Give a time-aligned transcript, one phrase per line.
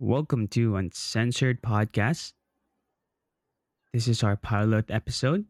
[0.00, 2.34] Welcome to Uncensored Podcast.
[3.92, 5.46] This is our pilot episode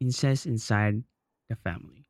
[0.00, 1.04] Incest Inside
[1.48, 2.08] the Family.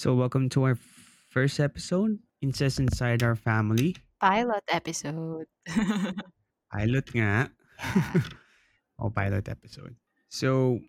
[0.00, 0.80] So, welcome to our
[1.28, 4.00] first episode Incest Inside Our Family.
[4.16, 5.44] Pilot episode.
[6.72, 7.52] Pilot nga.
[8.96, 9.92] O oh, pilot episode.
[10.32, 10.80] So,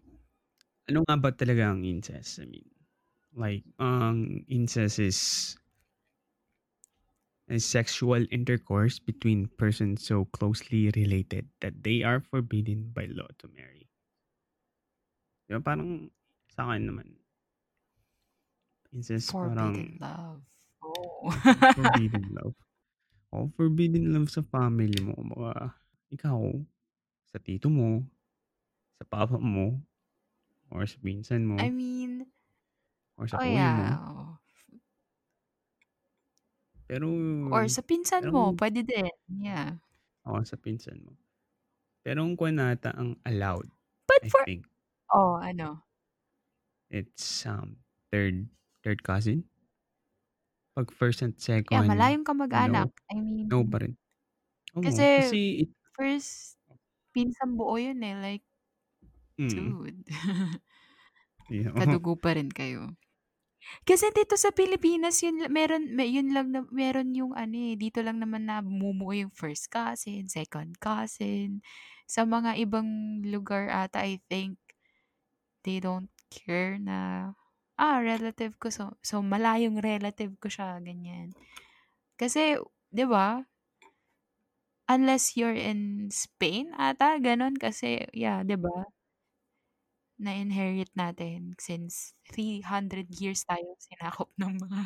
[0.87, 2.39] ano nga ba talaga ang incest?
[2.39, 2.71] I mean,
[3.35, 5.19] like, ang incest is
[7.51, 13.51] a sexual intercourse between persons so closely related that they are forbidden by law to
[13.51, 13.91] marry.
[15.51, 15.59] Diba?
[15.59, 16.07] Parang
[16.47, 17.20] sa akin naman,
[18.93, 20.41] incest Forbidden parang love.
[20.83, 21.31] Oh.
[21.75, 22.55] forbidden love.
[23.31, 25.15] Oh, forbidden love sa family mo.
[25.23, 25.75] Baka
[26.11, 26.51] ikaw,
[27.31, 28.03] sa tito mo,
[28.99, 29.79] sa papa mo,
[30.71, 32.27] or sa pinsan mo, I mean,
[33.19, 33.87] or sa oh kuya mo.
[33.87, 33.95] yeah.
[34.03, 34.31] oh.
[36.91, 37.07] Pero,
[37.55, 39.07] Or sa pinsan pero, mo, pwede din.
[39.31, 39.79] Yeah.
[40.27, 41.15] oo, sa pinsan mo.
[42.03, 43.71] Pero ang kwan nata ang allowed,
[44.19, 44.67] I But for, think,
[45.15, 45.87] oh, ano?
[46.91, 47.79] it's um,
[48.11, 48.51] third,
[48.83, 49.45] third cousin.
[50.75, 51.35] Pag first and
[51.71, 52.91] Yeah, second, malayong no, kamag-anak.
[53.07, 53.93] I mean, no pa rin.
[54.77, 56.57] Oo, kasi kasi, it, first,
[57.15, 58.15] pinsan buo yun eh.
[58.17, 58.45] Like,
[59.37, 60.05] mm, dude.
[61.49, 61.71] yeah.
[61.77, 62.93] Kadugo pa rin kayo.
[63.85, 68.01] Kasi dito sa Pilipinas, yun, meron, may, yun lang na, meron yung ano eh, dito
[68.05, 71.61] lang naman na bumubuo yung first cousin, second cousin.
[72.09, 74.57] Sa mga ibang lugar ata, I think,
[75.63, 77.31] they don't care na,
[77.81, 78.67] ah, relative ko.
[78.77, 81.33] So, so malayong relative ko siya, ganyan.
[82.19, 82.57] Kasi,
[82.91, 83.43] di ba,
[84.89, 87.55] unless you're in Spain ata, ganon.
[87.57, 88.85] Kasi, yeah, di ba,
[90.21, 94.81] na-inherit natin since 300 years tayo sinakop ng mga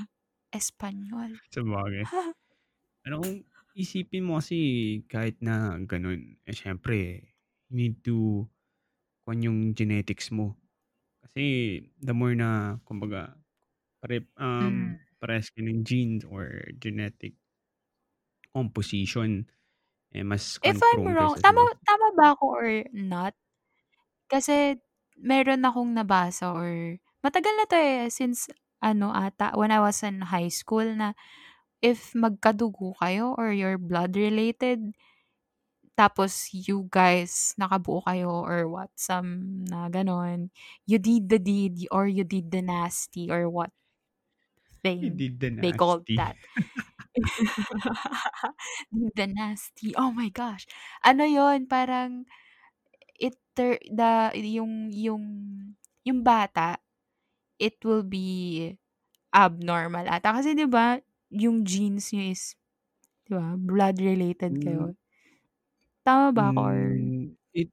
[0.55, 1.31] Espanyol.
[1.51, 2.05] sa bagay.
[3.05, 3.37] Ano kung
[3.77, 4.57] isipin mo kasi
[5.07, 7.21] kahit na ganun, eh syempre,
[7.69, 8.45] you need to
[9.25, 10.57] kung yung genetics mo.
[11.25, 13.33] Kasi the more na, kumbaga,
[14.01, 15.05] pare, um, Mm.
[15.21, 17.35] pares ka ng genes or genetic
[18.53, 19.47] composition,
[20.13, 23.35] eh mas If I'm wrong, tama, mga, tama ba ako or not?
[24.31, 24.79] Kasi
[25.19, 28.49] meron akong nabasa or matagal na to eh, since
[28.83, 31.13] ano ata, when I was in high school na
[31.83, 34.93] if magkadugo kayo or you're blood related,
[35.97, 40.51] tapos you guys nakabuo kayo or what, some na ganon,
[40.87, 43.71] you did the deed or you did the nasty or what
[45.01, 46.17] you thing did the they called nasty.
[46.17, 46.37] that.
[48.93, 49.95] Did the nasty.
[49.95, 50.65] Oh my gosh.
[51.03, 52.25] Ano yon parang
[53.19, 53.79] it the
[54.35, 55.23] yung yung
[56.05, 56.77] yung bata
[57.59, 58.73] it will be
[59.35, 60.99] abnormal ata kasi 'di ba
[61.31, 62.55] yung genes niyo is
[63.27, 64.95] 'di ba blood related Mm, kayo.
[66.05, 67.69] Tama ba ako or mm, it,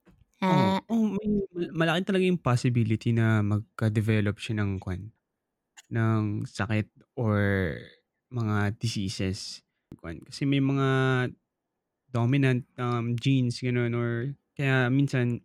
[0.48, 5.12] oh, ah, oh, may, mal- malaki talaga yung possibility na magka-develop siya ng kwan,
[5.92, 6.88] ng sakit
[7.18, 7.38] or
[8.32, 9.62] mga diseases.
[10.00, 10.24] Kwan.
[10.24, 10.88] Kasi may mga
[12.12, 14.10] dominant um, genes, gano'n, or
[14.56, 15.40] kaya minsan,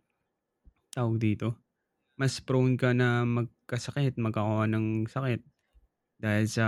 [0.92, 1.56] tawag dito,
[2.18, 5.40] mas prone ka na magkasakit, magkakawa ng sakit
[6.20, 6.66] dahil sa,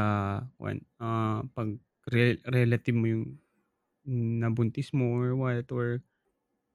[0.61, 1.75] kwan, ah, pag
[2.11, 3.27] re- relative mo yung
[4.41, 6.03] nabuntis mo or what, or,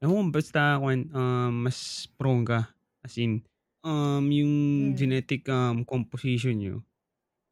[0.04, 2.60] ewan, basta, kwan, um, mas prone ka.
[3.06, 3.46] As in,
[3.86, 4.54] um, yung
[4.92, 6.76] mm, genetic um, composition nyo,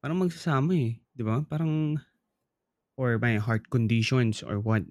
[0.02, 1.00] parang magsasama eh.
[1.14, 1.46] Di ba?
[1.46, 1.96] Parang,
[2.98, 4.84] or may heart conditions or what.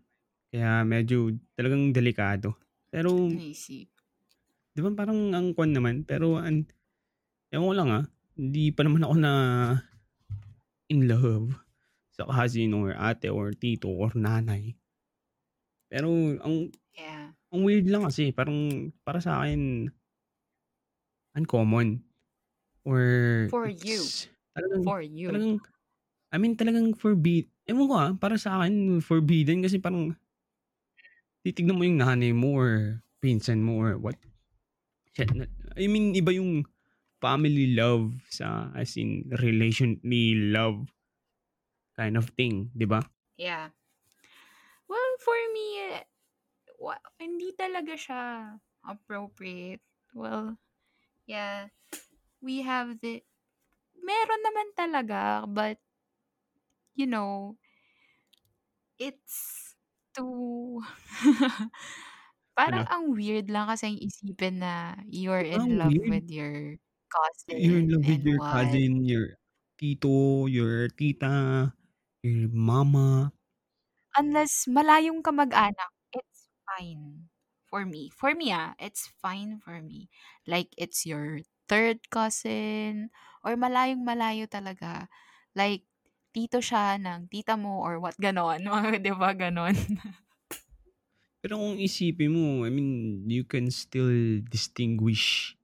[0.53, 2.57] Kaya medyo talagang delikado.
[2.93, 3.89] Pero, see.
[4.73, 6.69] di ba parang ang kwan naman, pero an,
[7.53, 8.05] ewan ko lang ah,
[8.37, 9.33] hindi pa naman ako na
[10.93, 11.53] in love
[12.13, 14.77] sa cousin or ate or tito or nanay.
[15.89, 17.33] Pero ang Yeah.
[17.53, 19.93] Ang weird lang kasi parang para sa akin
[21.37, 22.01] uncommon
[22.85, 23.01] or
[23.53, 24.01] For you.
[24.57, 25.29] talagang For you.
[25.29, 25.57] talagang
[26.33, 27.53] I mean talagang forbid.
[27.69, 30.17] Ewan ko ah, para sa akin forbidden kasi parang
[31.45, 32.73] titignan mo yung nanay mo or
[33.21, 34.17] pinsan mo or what.
[35.13, 35.29] Shit,
[35.77, 36.65] I mean iba yung
[37.21, 40.89] family love sa as in relationally love
[41.95, 43.05] kind of thing, di ba?
[43.37, 43.71] Yeah.
[44.89, 46.05] Well, for me, eh,
[46.83, 48.23] wa- hindi talaga siya
[48.85, 49.83] appropriate
[50.13, 50.61] Well,
[51.27, 51.69] yeah.
[52.43, 53.25] We have the
[53.99, 55.79] meron naman talaga, but
[56.95, 57.57] you know,
[58.99, 59.75] it's
[60.15, 60.83] too
[62.59, 62.87] parang Ano?
[62.89, 66.13] ang weird lang kasing isipin na you're Ang in love weird.
[66.13, 66.77] with your
[67.57, 68.81] You're in cousin love with your what.
[68.81, 69.39] cousin, your
[69.79, 71.73] tito, your tita,
[72.23, 73.33] your mama.
[74.21, 75.91] Unless malayong kamag-anak,
[76.83, 77.31] fine
[77.71, 78.11] for me.
[78.11, 80.11] For me, ah, it's fine for me.
[80.47, 83.11] Like, it's your third cousin
[83.45, 85.09] or malayong-malayo talaga.
[85.55, 85.87] Like,
[86.35, 88.65] tito siya ng tita mo or what, gano'n.
[88.67, 89.77] Mga 'di ba, gano'n?
[91.43, 92.91] Pero kung isipin mo, I mean,
[93.31, 95.55] you can still distinguish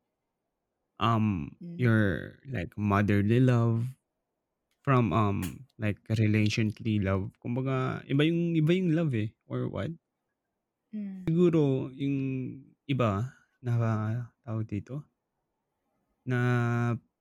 [0.99, 1.79] um Hmm.
[1.79, 3.87] your like motherly love
[4.83, 7.31] from um like relationally love.
[7.43, 9.93] Kumbaga, iba yung iba yung love eh or what?
[10.99, 11.23] Hmm.
[11.31, 12.17] Siguro yung
[12.91, 13.31] iba
[13.63, 13.73] na
[14.43, 15.07] tawag dito
[16.27, 16.39] na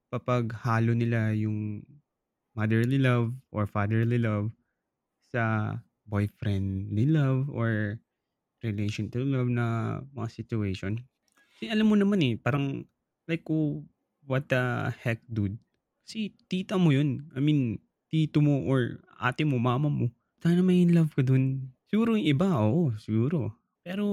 [0.10, 1.86] papaghalo nila yung
[2.58, 4.50] motherly love or fatherly love
[5.30, 5.78] sa
[6.10, 8.02] boyfriendly love or
[8.66, 10.98] relation to love na mga situation.
[11.54, 12.82] Kasi alam mo naman eh, parang
[13.30, 13.86] like oh,
[14.26, 15.62] what the heck dude.
[16.08, 17.30] Si tita mo yun.
[17.38, 17.78] I mean,
[18.10, 20.10] tito mo or ate mo, mama mo.
[20.42, 21.76] Sana may in love ka dun.
[21.92, 23.52] Siguro yung iba, oo, siguro.
[23.88, 24.04] Pero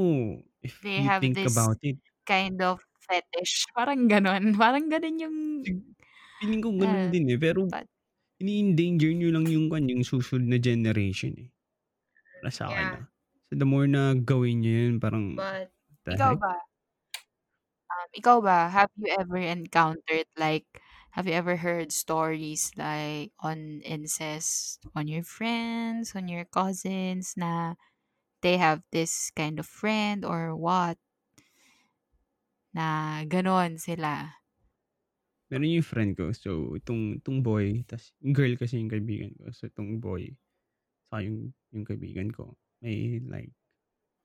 [0.63, 2.79] if They you have think this about it, kind of
[3.11, 3.67] fetish.
[3.77, 4.55] Parang gano'n.
[4.55, 5.39] Parang gano'n yung
[6.39, 7.39] feeling ko ganun ah, din eh.
[7.43, 7.87] Pero but
[8.39, 11.49] ini-endanger nyo lang yung kan yung susunod na generation eh.
[12.39, 12.99] Para sa akin yeah.
[13.03, 13.05] ah.
[13.51, 15.75] So the more na gawin nyo yun, parang But
[16.15, 16.41] ikaw heck?
[16.41, 16.55] ba?
[17.91, 20.67] Um, ikaw ba, have you ever encountered like
[21.15, 27.75] have you ever heard stories like on incest on your friends, on your cousins na
[28.45, 31.01] they have this kind of friend or what
[32.77, 34.37] na gano'n sila?
[35.49, 36.29] Meron yung friend ko.
[36.35, 39.49] So, itong, itong boy, tas yung girl kasi yung kaibigan ko.
[39.55, 40.35] So, itong boy,
[41.09, 43.55] saka yung, yung kaibigan ko, may like,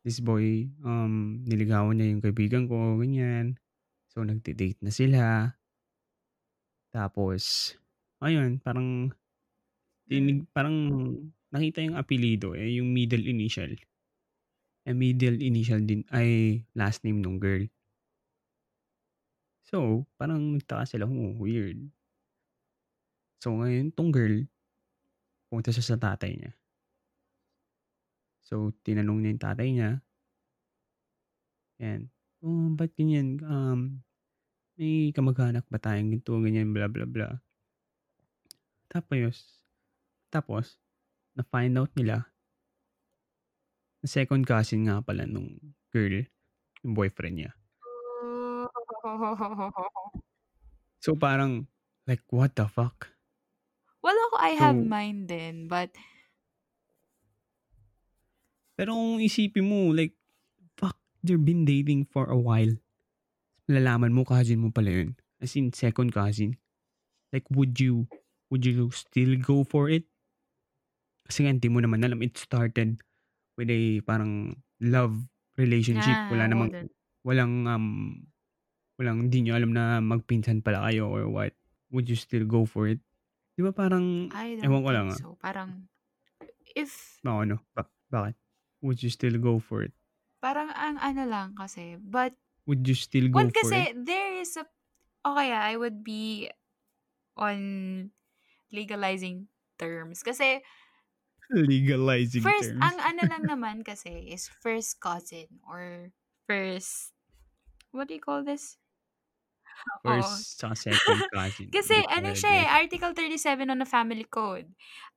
[0.01, 3.55] this boy, um, niligawan niya yung kaibigan ko, ganyan.
[4.09, 5.23] So, nagde-date na sila.
[6.89, 7.75] Tapos,
[8.25, 9.13] ayun, parang,
[10.09, 10.73] tinig, parang,
[11.53, 13.69] nakita yung apelido, eh, yung middle initial.
[14.89, 17.61] Eh, middle initial din, ay last name nung girl.
[19.69, 21.77] So, parang nagtaka sila, oh, weird.
[23.37, 24.49] So, ngayon, tong girl,
[25.45, 26.57] pumunta siya sa tatay niya.
[28.41, 29.91] So, tinanong niya yung tatay niya.
[31.85, 32.09] Yan.
[32.41, 33.45] Oh, ba't ganyan?
[33.45, 34.01] Um,
[34.73, 37.37] may kamag-anak ba tayong ganito, ganyan, bla bla bla.
[38.89, 39.61] Tapos,
[40.33, 40.81] tapos,
[41.37, 42.25] na-find out nila
[44.07, 46.23] second cousin nga pala nung girl,
[46.83, 47.51] yung boyfriend niya.
[50.99, 51.67] So, parang,
[52.07, 53.11] like, what the fuck?
[54.03, 55.95] Well, ako, I have So, mine din, but
[58.77, 60.15] pero kung isipin mo, like,
[60.79, 62.71] fuck, they've been dating for a while.
[63.69, 65.09] Lalaman mo, cousin mo pala yun.
[65.39, 66.57] As in, second cousin.
[67.33, 68.07] Like, would you,
[68.49, 70.05] would you still go for it?
[71.27, 72.19] Kasi nga, hindi mo naman alam.
[72.25, 72.99] It started
[73.59, 75.19] with a parang love
[75.59, 76.15] relationship.
[76.15, 76.71] yeah, Wala I namang,
[77.27, 77.87] walang, um,
[78.95, 81.51] walang, hindi nyo alam na magpinsan pala kayo or what.
[81.91, 83.03] Would you still go for it?
[83.59, 85.19] Di ba parang, I ewan ko lang ah.
[85.19, 85.35] so.
[85.35, 85.91] Parang,
[86.71, 88.39] if, Baka ano, bak- bakit?
[88.79, 89.91] Would you still go for it?
[90.39, 92.31] parang ang ano lang kasi, but,
[92.63, 94.07] Would you still go for kasi it?
[94.07, 94.63] there is a,
[95.27, 96.47] okay, I would be
[97.35, 97.59] on
[98.71, 100.23] legalizing terms.
[100.23, 100.63] Kasi,
[101.49, 102.83] Legalizing first, terms.
[102.85, 106.13] ang ano lang naman kasi is first cousin or
[106.45, 107.13] first,
[107.89, 108.77] what do you call this?
[110.03, 111.71] First sa second cousin.
[111.71, 112.65] Kasi ano siya eh.
[112.67, 114.67] Article 37 on the Family Code.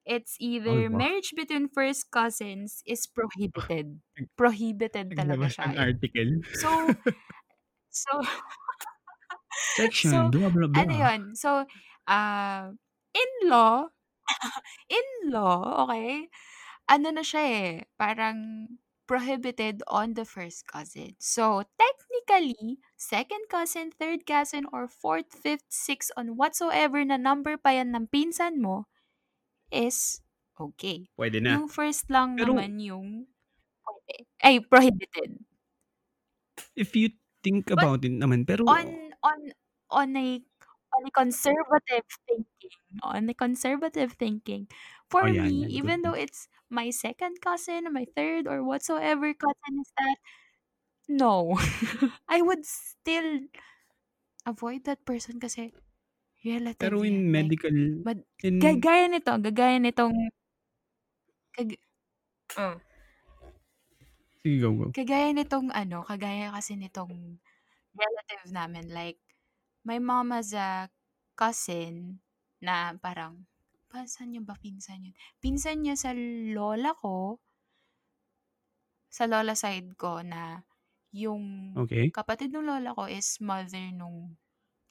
[0.03, 0.99] It's either wow.
[0.99, 4.03] marriage between first cousins is prohibited.
[4.35, 5.87] Prohibited talaga siya ng eh.
[5.87, 6.31] article.
[6.59, 6.71] So,
[7.91, 8.13] so,
[9.79, 10.83] Section, so, blah blah blah.
[10.83, 11.21] ano yun?
[11.39, 11.69] So,
[12.11, 12.75] uh,
[13.15, 13.95] in-law,
[14.89, 16.29] in-law, okay?
[16.91, 18.69] Ano na siya eh, parang
[19.07, 21.15] prohibited on the first cousin.
[21.21, 27.77] So, technically, second cousin, third cousin, or fourth, fifth, sixth, on whatsoever na number pa
[27.77, 28.87] yan ng pinsan mo
[29.73, 30.23] is
[30.61, 31.09] okay.
[31.17, 31.61] Pwede na.
[31.61, 33.29] Yung first lang Pero naman yung
[33.85, 34.15] pwede.
[34.43, 35.43] Ay, prohibited.
[36.77, 37.11] if you
[37.43, 39.41] think But about it naman, pero on on
[39.91, 40.43] on a
[40.99, 44.69] on a conservative thinking, on a conservative thinking,
[45.11, 45.79] for oh yan, me.
[45.81, 50.17] Good, even though it's my second cousin, my third, or whatsoever cousin is that,
[51.09, 51.59] no.
[52.29, 53.49] I would still
[54.47, 55.75] avoid that person kasi
[56.47, 57.09] relative Pero yan.
[57.09, 60.15] in Like, medical mad- in gaya nito, gagaya nitong,
[61.53, 61.71] kag,
[62.59, 62.81] oh,
[64.43, 64.95] Sige, go, go.
[64.95, 67.41] kagaya nitong ano, kagaya kasi nitong
[67.97, 69.21] relative namin, like,
[69.85, 70.89] my mom has a
[71.35, 72.21] cousin
[72.63, 73.45] na parang,
[73.91, 75.15] pa, saan niya ba pinsan yun?
[75.43, 77.43] Pinsan niya sa lola ko,
[79.13, 80.65] sa lola side ko na
[81.13, 81.45] yung
[81.77, 82.13] Okay.
[82.17, 84.39] kapatid ng lola ko is mother nung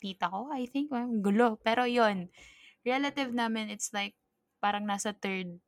[0.01, 0.91] tita ko, I think.
[0.93, 1.57] Well, gulo.
[1.61, 2.29] Pero yon
[2.85, 4.17] relative namin, it's like,
[4.61, 5.61] parang nasa third,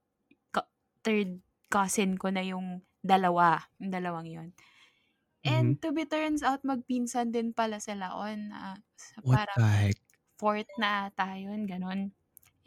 [1.05, 3.67] third cousin ko na yung dalawa.
[3.81, 4.49] Yung dalawang yon
[5.45, 5.79] And Mhm.
[5.83, 8.51] to be turns out, magpinsan din pala sila on.
[8.95, 9.97] sa What parang the heck?
[10.39, 12.15] fourth na ata yun, ganun.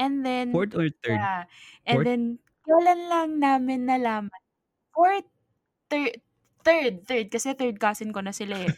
[0.00, 1.28] And then, Fourth or third?
[1.28, 1.46] yeah.
[1.88, 2.08] And Fourth?
[2.08, 4.42] then, kailan lang namin nalaman.
[4.94, 5.28] Fourth,
[5.90, 6.20] third,
[6.64, 7.26] third, third.
[7.32, 8.74] Kasi third cousin ko na sila eh.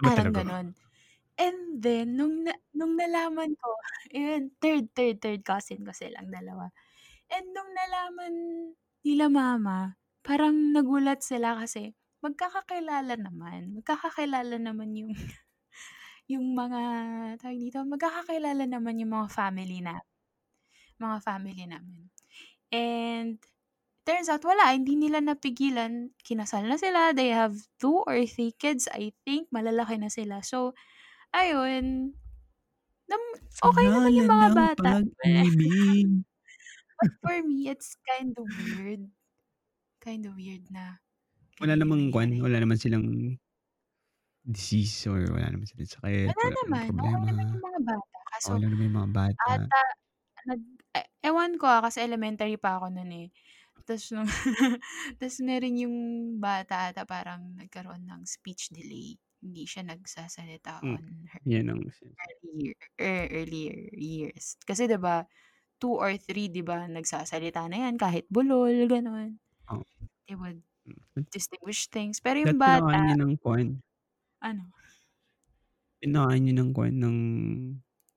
[0.02, 0.76] Parang ganun.
[1.40, 3.70] And then, nung, na, nung nalaman ko,
[4.16, 6.70] yun, third, third, third cousin ko silang dalawa.
[7.32, 8.34] And nung nalaman
[9.06, 9.96] nila mama,
[10.26, 13.80] parang nagulat sila kasi magkakakilala naman.
[13.80, 15.12] Magkakakilala naman yung
[16.32, 16.82] yung mga
[17.42, 19.98] tawag dito, magkakakilala naman yung mga family na
[21.00, 22.12] mga family namin.
[22.70, 23.40] And
[24.04, 26.12] turns out wala, hindi nila napigilan.
[26.22, 27.16] Kinasal na sila.
[27.16, 29.48] They have two or three kids, I think.
[29.50, 30.44] Malalaki na sila.
[30.44, 30.76] So,
[31.34, 32.14] ayun.
[33.10, 34.90] Nam, okay naman yung mga bata.
[37.00, 39.08] But for me, it's kind of weird.
[40.04, 41.00] Kind of weird na.
[41.60, 43.04] Wala namang kwan, wala naman silang
[44.44, 46.90] disease or wala naman silang sakit, Wala wala naman.
[47.00, 47.28] Okay problema.
[47.28, 48.16] naman yung mga bata.
[48.32, 49.54] Kaso, Okay lang naman yung mga bata.
[49.54, 49.80] ata,
[50.48, 50.62] nag,
[50.98, 53.28] eh, ewan ko ah, kasi elementary pa ako nun eh.
[53.86, 54.28] Tapos nung,
[55.20, 55.96] tapos meron yung
[56.42, 59.16] bata ata parang nagkaroon ng speech delay.
[59.42, 61.80] Hindi siya nagsasalita Mm, on her yan ang
[62.20, 64.56] earlier, er, earlier years.
[64.66, 65.24] Kasi 'di ba
[65.82, 69.40] two or three 'di ba nagsasalita na yan kahit bulol, ganun.
[69.70, 69.84] Oo.
[70.28, 70.62] They would.
[71.32, 72.20] Distinguish things.
[72.22, 73.80] Pero That yung kinakain bata, niya ng kwan.
[74.42, 74.72] ano?
[76.02, 77.16] Kinakain niya ng kwan ng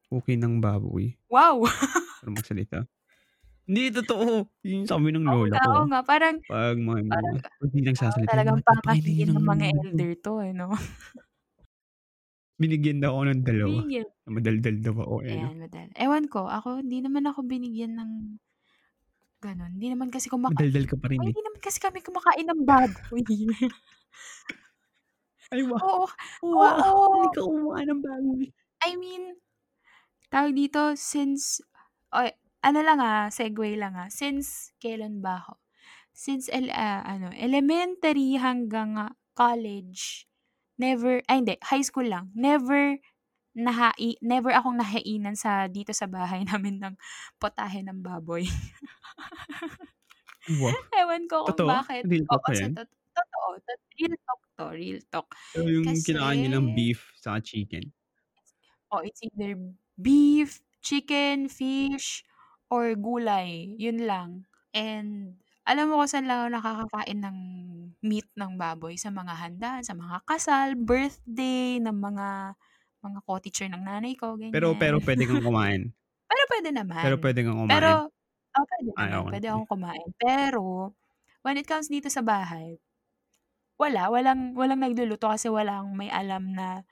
[0.07, 1.19] okay ng baboy.
[1.29, 1.63] Wow!
[2.21, 2.77] Para magsalita.
[3.67, 4.47] Hindi, totoo.
[4.67, 5.71] Yun yung sabi ng lola nga, ko.
[5.75, 5.99] oo nga.
[6.05, 9.47] Parang, Pag mga, parang, mga pag di ah, nagsasalita, talagang "Bakit napakainin papakinggan niyo ng
[9.53, 10.69] mga ano?" elder to eh, no?
[12.61, 13.81] Binigyan daw ako ng dalawa.
[13.87, 14.07] Binigyan.
[14.29, 15.43] Madaldal daw ako eh?
[15.43, 15.87] Ayan, madal.
[15.95, 18.11] Ewan ko, ako, hindi naman ako binigyan ng
[19.43, 19.75] ganun.
[19.75, 20.55] Hindi naman kasi kumakain.
[20.55, 21.27] Madaldal ka pa rin Ay, eh.
[21.35, 23.23] hindi naman kasi kami kumakain ng baboy.
[25.51, 25.77] Ay, wow.
[25.83, 26.05] Oo.
[26.41, 26.79] Wow.
[26.79, 27.05] Oo.
[27.11, 28.45] Hindi ka kumakain ng baboy.
[28.87, 29.23] I mean,
[30.31, 31.59] tawag dito, since,
[32.15, 32.31] oy,
[32.63, 35.59] ano lang ah, segue lang ah, since kailan ba ako?
[36.15, 40.25] Since, el, ah, ano, elementary hanggang ah, college,
[40.79, 42.97] never, ay hindi, high school lang, never,
[43.57, 46.95] nahai, never akong nahainan sa, dito sa bahay namin ng
[47.41, 48.45] potahe ng baboy.
[50.47, 50.75] Wow.
[50.99, 51.67] Ewan ko kung Totoo?
[51.67, 52.05] bakit.
[52.05, 55.27] Real talk Oo, sa tot totoo, tot real talk to, real talk.
[55.53, 57.93] So, yung kinakain niyo ng Kasi beef saka chicken.
[58.91, 59.55] Oh, it's either
[59.99, 62.23] beef, chicken, fish,
[62.69, 63.73] or gulay.
[63.79, 64.29] Yun lang.
[64.73, 67.37] And alam mo kung saan lang ako nakakakain ng
[68.03, 68.95] meat ng baboy?
[68.99, 72.27] Sa mga handaan, sa mga kasal, birthday ng mga
[73.03, 75.05] mga co-teacher ng nanay ko, Pero pero ganyan.
[75.05, 75.93] pwede kang kumain?
[76.29, 76.69] Pero pwede
[77.01, 77.19] Pero naman.
[77.21, 77.99] pwede kang Pero, kumain?
[78.57, 80.09] oh, pwede Ay, okey, Pwede akong kumain.
[80.19, 80.93] Pero,
[81.45, 82.79] when it comes dito sa bahay,
[83.81, 84.09] wala.
[84.13, 86.83] Walang walang nagluluto kasi walang may alam na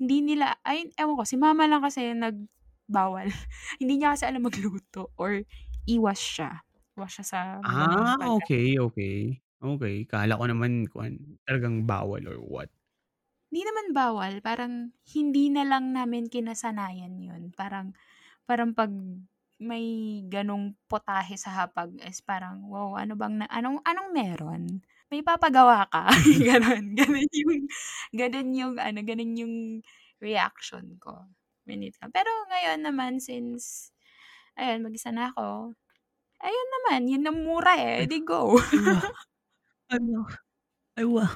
[0.00, 3.28] hindi nila ay ewan ko, si mama lang kasi nagbawal.
[3.80, 5.42] Hindi niya kasi alam magluto or
[5.88, 6.64] iwas siya.
[6.98, 8.42] Iwas siya sa Ah, pagkain.
[8.42, 9.40] okey, okey.
[9.64, 12.68] Okey, akala ko naman kwan, talagang bawal or what.
[13.54, 17.54] Hindi naman bawal, parang hindi na lang namin kinasanayan yun.
[17.54, 17.94] Parang
[18.46, 18.90] parang 'pag
[19.58, 24.62] may ganong potahe sa hapag is parang, "Wow, ano bang na anong anong meron?
[25.10, 26.06] May ipapagawa ka?"
[26.46, 26.94] Gano'n.
[26.98, 27.54] Gano'n yung
[28.14, 29.54] gano'n yung ano, gano'n yung
[30.22, 31.26] reaction ko
[31.66, 33.90] it come pero ngayon naman since
[34.58, 35.74] ayun, mag-isa na ako,
[36.42, 38.56] ayun naman, yun ang mura eh, di go.
[38.72, 39.02] wow.
[39.90, 40.26] Ay wow.
[40.98, 41.28] Ay wow.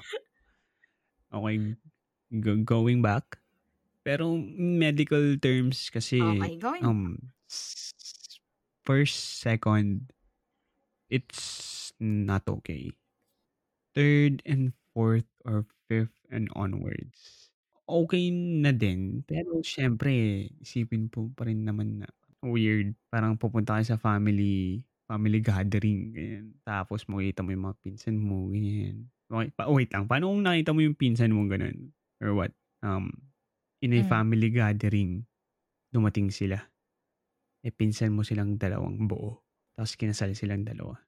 [1.33, 1.77] Okey,
[2.33, 3.39] go going back.
[4.05, 7.33] Pero medical terms kasi, Okey, going um,
[8.85, 10.13] first, second,
[11.11, 12.93] it's not okay.
[13.95, 17.51] Third and fourth or fifth and onwards,
[17.89, 18.31] okey
[18.63, 19.25] na din.
[19.27, 22.09] Pero siyempre isipin mo pa rin naman na
[22.45, 22.95] weird.
[23.11, 26.47] Parang pupunta kayo sa family family gathering, ganyan.
[26.63, 29.09] Tapos makikita mo yung mga pinsan mo, ganyan.
[29.33, 31.93] Okey, pa wait lang, paano kung nakita mo yung pinsan mo gano'n?
[32.23, 33.11] Or what, um,
[33.83, 34.13] in a Hmm.
[34.13, 35.27] family gathering,
[35.95, 36.61] dumating sila.
[37.67, 39.43] Eh, pinsan mo silang dalawang buo,
[39.75, 40.99] tapos kinasal silang dalawa.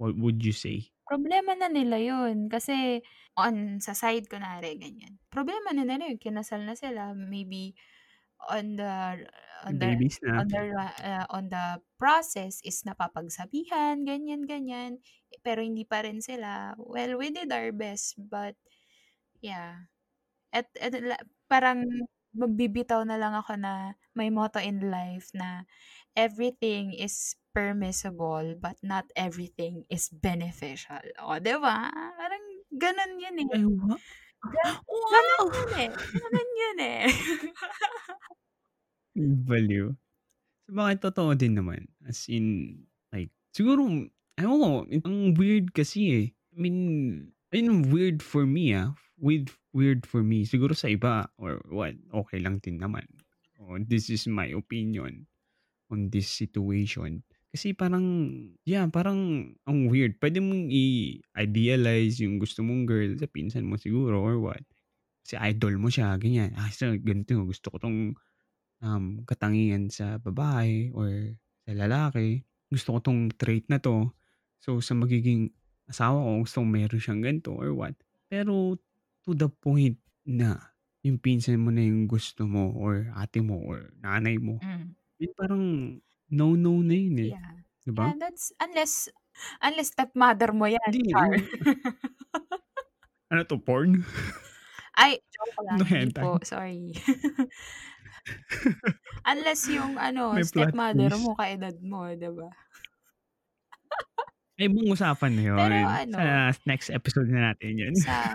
[0.00, 0.92] What would you say?
[1.06, 2.98] Problema na nila yun kasi
[3.38, 7.78] on sa side kunwari ganyan, problema na nila yun kinasal na sila maybe
[8.50, 9.22] on the
[9.62, 10.42] on the Babies na.
[10.42, 10.62] on the
[11.06, 14.98] uh, on the process is napapagsabihan ganyan, ganyan,
[15.46, 16.74] pero hindi pa rin sila.
[16.78, 18.58] Well, we did our best but
[19.40, 19.88] yeah,
[20.56, 20.92] at at
[21.52, 21.84] parang
[22.36, 25.64] magbibitaw na lang ako na may motto in life na
[26.16, 31.00] everything is permissible but not everything is beneficial.
[31.20, 31.88] Oh, 'di ba?
[32.20, 33.48] Parang gano'n yun, eh.
[33.52, 33.62] Ay,
[34.88, 35.44] wow!
[35.52, 37.06] yun, eh, gano'n yun, eh.
[39.16, 39.96] Baliw.
[40.68, 42.78] Sabagay totoo din naman, as in
[43.14, 43.86] like siguro
[44.38, 44.70] ewan ko,
[45.06, 46.26] ang weird kasi, eh.
[46.54, 46.78] I mean,
[47.54, 50.48] ayun weird for me, ah, weird weird for me.
[50.48, 53.04] Siguro sa iba or what, okey lang din naman.
[53.60, 55.28] Oh, this is my opinion
[55.92, 57.22] on this situation.
[57.52, 58.04] Kasi parang
[58.68, 60.18] yeah, parang ang weird.
[60.20, 64.64] Puwede mong i-idealize yung gusto mong girl sa pinsan mo siguro or what.
[65.26, 68.14] Kasi idol mo siya ganyan, ah, so ganito gusto ko 'tong,
[68.84, 72.44] um, katangian sa babae or sa lalaki.
[72.72, 74.12] Gusto ko 'tong trait na 'to.
[74.62, 75.52] So, sa magiging
[75.90, 77.94] asawa ko gusto kong meron siyang ganito or what.
[78.30, 78.78] Pero
[79.26, 80.58] to the point na
[81.02, 84.94] yung pinsan mo na yung gusto mo or ate mo or nanay mo, Hmm.
[85.20, 85.64] yun parang
[86.30, 87.52] no-no na yun, eh, Yeah.
[87.86, 89.08] 'di Yeah, that's unless
[89.62, 91.12] unless stepmother mo yan, Hindi,
[93.30, 94.06] Ano 'to, porn?
[94.96, 96.94] Ay, joke lang, No hindi po, sorry.
[99.26, 102.48] Unless yung ano, May stepmother mo kaedad mo, 'di ba?
[104.56, 105.84] Ay, ibang usapan na Pero yun.
[105.84, 107.92] ano Sa next episode na natin yun.
[107.92, 108.32] Sa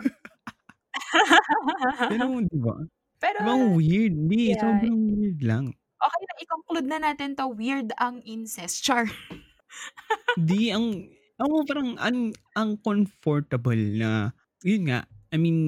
[2.10, 2.76] Pero 'di ba?
[3.22, 4.14] Pero 'Di ba ang weird?
[4.16, 4.62] Hindi, yeah.
[4.62, 5.66] sobrang weird lang.
[6.02, 9.06] Okey na i-conclude na natin 'to, weird ang incest, char.
[10.38, 10.86] Hindi, ang
[11.42, 15.60] mo parang ang uncomfortable na yun nga, I mean,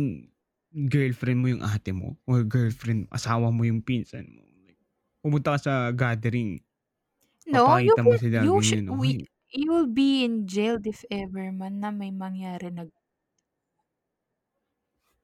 [0.89, 4.45] girlfriend mo yung ate mo or girlfriend asawa mo yung pinsan mo.
[4.65, 4.77] Like,
[5.25, 6.61] pumunta ka sa gathering,
[7.43, 9.27] No, you mo sila you should we okey.
[9.51, 12.87] you'll be in jailed if ever man na may mangyari nag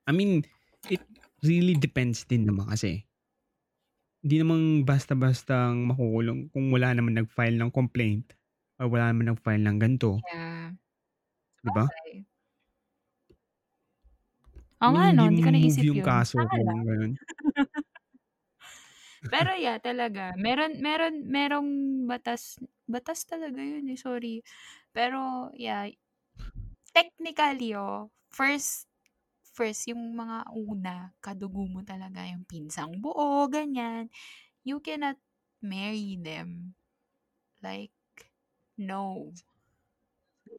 [0.10, 0.44] I mean,
[0.90, 1.06] it
[1.46, 3.06] really depends din naman kasi.
[4.24, 8.36] Hindi naman basta-bastang makukulong kung wala naman nag-file ng complaint
[8.80, 10.24] or wala naman nag-file ng ganito.
[10.32, 10.72] Yeah.
[11.64, 11.86] 'Di ba?
[11.88, 12.26] Sabagay.
[14.86, 16.10] I Oo nga 'no, hindi ko naisip yung yun.
[16.10, 17.14] kaso Sana kung gano'n.
[19.30, 21.70] Pero yeah, talaga meron meron merong
[22.10, 22.58] batas
[22.90, 24.42] batas talaga yun, eh, sorry.
[24.90, 25.86] Pero yeah,
[26.94, 28.89] technically, oh, first
[29.60, 30.96] first yung mga una,
[31.26, 34.04] kadugo mo talaga yung pinsang buo, ganyan.
[34.68, 35.20] You cannot
[35.72, 36.76] marry them.
[37.66, 37.96] Like,
[38.80, 39.34] no.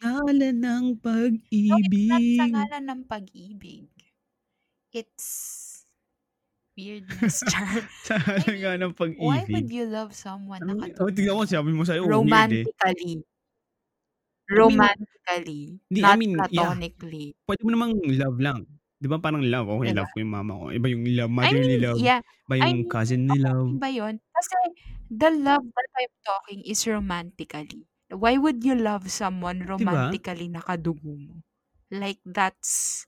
[0.01, 0.87] Ngalan ng
[1.69, 2.53] No, it's not sa pag-ibig.
[2.53, 3.89] ngalan ng pag-ibig.
[4.93, 5.29] It's
[6.77, 7.91] weirdness, char.
[8.07, 9.73] Sa I ngalan nga mean, ng why would pag-ibig.
[9.73, 11.45] you love someone na Ano, oh, tignan mo?
[11.49, 12.67] sabi mo sa'yo weird, eh.
[12.83, 13.25] Romantically.
[14.61, 16.75] Mean Romantically, Hindi, I not yeah.
[16.75, 17.35] platonically.
[17.47, 18.61] Puwede mo namang love lang.
[19.01, 20.07] 'Di ba parang love, okey 'Di ba?
[20.07, 20.65] love ko yung mama ko.
[20.77, 22.21] Iba yung love, I motherly mean, love, yeah.
[22.45, 23.73] iba I yung mean, cousinly oo, love.
[23.73, 24.15] iba yun.
[24.37, 24.57] Kasi
[25.09, 27.89] the love that I'm talking is romantically.
[28.13, 30.21] Why would you love someone 'Di ba?
[30.21, 31.41] romantically na kadugo mo?
[31.91, 33.07] Like that's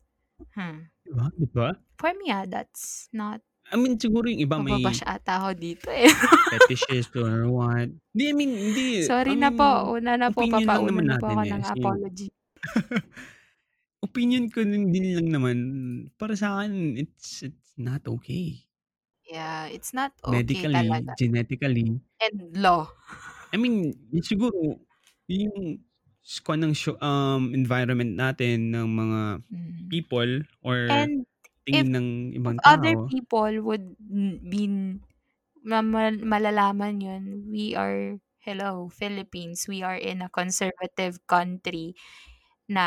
[0.57, 0.91] hmm.
[1.05, 1.69] 'Di ba, 'di ba?
[1.99, 5.89] For me, ah, that's not I mean, siguro yung iba may mababash ata ako dito,
[5.89, 6.11] eh.
[6.51, 7.89] fetishes or what.
[8.13, 8.89] Hindi, I mean, hindi.
[9.09, 11.39] I Sorry na mean, po, una na po, opinion lang papauna naman na po natin,
[11.39, 12.29] ako eh, ng apology.
[14.03, 15.59] opinion ko din din lang naman,
[16.19, 18.67] para sa'kin it's it's not okay.
[19.25, 21.15] Yeah, it's not okay Medically, talaga.
[21.17, 22.01] genetically.
[22.21, 22.89] And law.
[23.53, 23.93] I mean,
[24.25, 24.81] siguro
[25.29, 25.85] yung
[26.49, 29.93] anong sho um, environment natin ng mga Mm.
[29.93, 30.31] people
[30.65, 31.27] or And
[31.71, 32.09] if tingin ng
[32.45, 33.11] if ibang other tao.
[33.11, 33.97] people would
[34.53, 34.65] be
[35.65, 41.95] ma ma malalaman yun, we are hello, Philippines, we are in a conservative country
[42.69, 42.87] na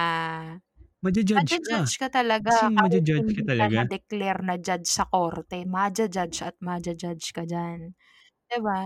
[1.06, 1.80] Maja-judge ka.
[1.80, 3.82] maja-judge ka talaga As in, kahit maja-judge ka hindi ka talaga.
[3.82, 7.82] na-declare na judge sa korte, maja-judge at maja-judge ka diyan,
[8.50, 8.80] 'di ba?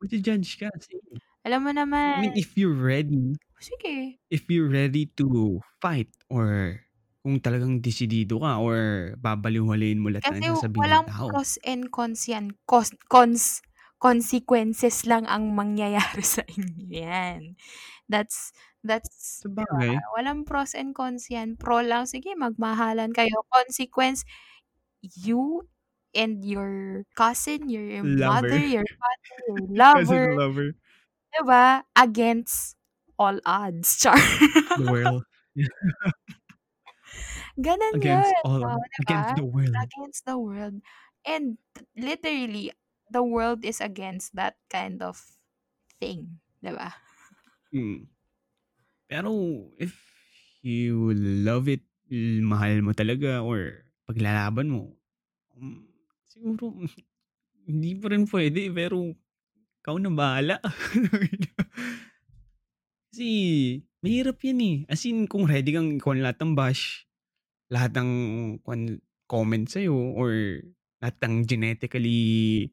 [0.00, 1.20] Maja-judge ka as in.
[1.46, 1.72] Alam mo
[2.08, 4.18] I naman mean, if you're ready Sige.
[4.30, 6.80] if you're ready to fight or
[7.24, 11.30] kung talagang desidido ka or babaliwalain mo lahat Kasi ng sasabihin ng walang tao.
[11.32, 13.64] pros and cons yan, cos cons
[14.00, 17.54] consequences lang ang mangyayari sa inyo yan.
[18.10, 18.52] That's
[18.84, 20.02] that's 'di ba, Sabagay.
[20.18, 24.24] walang pros and cons yan, pro lang, sige magmahalan kayo, consequence
[25.02, 25.68] you
[26.16, 28.60] and your cousin, your mother, Lover.
[28.60, 30.72] your father, your Cousin lover, lover.
[31.32, 32.76] 'di ba, against
[33.18, 33.98] all odds.
[34.02, 34.18] Char.
[34.76, 35.24] The world.
[37.58, 39.92] Gano'n Against 'yun, all oh, 'di against the world.
[39.94, 40.80] Against the world.
[41.26, 41.58] And
[41.96, 42.72] literally,
[43.10, 45.18] the world is against that kind of
[45.98, 46.94] thing, 'di ba?
[47.74, 48.06] Mm.
[49.10, 49.30] Pero
[49.76, 49.92] if
[50.62, 51.10] you
[51.44, 51.82] love it,
[52.42, 54.94] mahal mo talaga or paglalaban mo,
[55.58, 55.86] hmm,
[56.26, 56.74] siguro
[57.68, 59.14] hindi pa rin puwede pero
[59.82, 60.56] ikaw na bahala.
[63.10, 63.30] Kasi
[64.06, 64.76] mahirap 'yan, eh.
[64.86, 67.10] As in kung ready kang ikaw ang lahat ng bash,
[67.66, 68.10] lahat ng
[68.62, 70.62] kwan comment sa'yo or
[70.98, 72.70] lahat ng genetically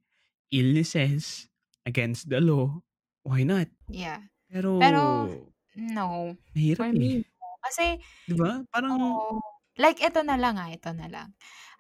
[0.51, 1.49] illnesses
[1.86, 2.81] against the law,
[3.23, 3.67] why not?
[3.89, 4.27] Yeah.
[4.51, 5.38] Pero Pero
[5.75, 6.99] no, mahirap, for eh.
[6.99, 7.47] me no.
[7.63, 8.60] Kasi 'Di ba?
[8.71, 9.39] Parang oo.
[9.79, 11.33] Like ito na lang, ah, ito na lang.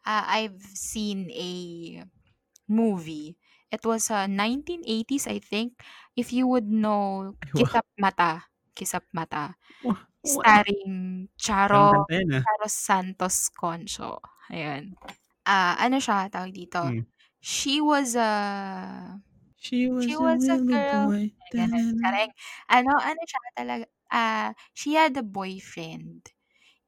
[0.07, 1.51] Ah, I've seen a
[2.69, 3.37] movie.
[3.71, 5.79] It was, uh, 1980s I think.
[6.17, 7.35] If you would know.
[7.57, 8.45] Kisap Mata,
[8.77, 12.43] Kisap Mata, wa starring Charo ah.
[12.43, 14.95] Charo Santos Concho, ayun.
[15.47, 17.07] Ah, ano siya, tawag dito, Hmm.
[17.41, 19.21] She was a
[19.57, 21.31] She was she a was a willow girl boy.
[22.69, 26.29] Ano ano siya talaga, ah, she had a boyfriend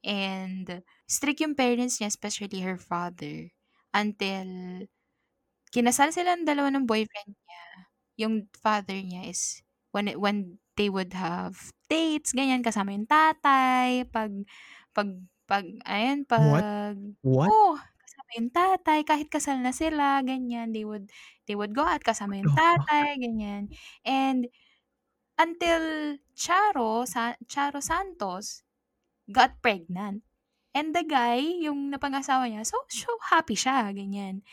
[0.06, 3.52] and strict yung parents niya, especially her father,
[3.96, 4.48] until
[5.74, 7.64] kinasal silang dalawa ng boyfriend niya.
[8.28, 9.62] Yung father niya is
[9.96, 14.34] when it when they would have dates, ganyan, kasama yung tatay, 'pag
[14.96, 15.10] 'pag
[15.50, 16.66] 'pag ayan, What?
[16.66, 17.54] 'pag What?
[17.54, 17.78] oo,
[18.30, 20.72] kasama yung tatay kahit kasal na sila, ganyan.
[20.76, 21.10] They would
[21.50, 23.74] they would go out kasama yung tatay, ganyan.
[24.06, 24.48] And
[25.40, 28.64] until Charo Sa Charo Santos
[29.32, 30.24] got pregnant.
[30.76, 34.44] And the guy, yung napang-asawa niya, so so happy siya, ganyan.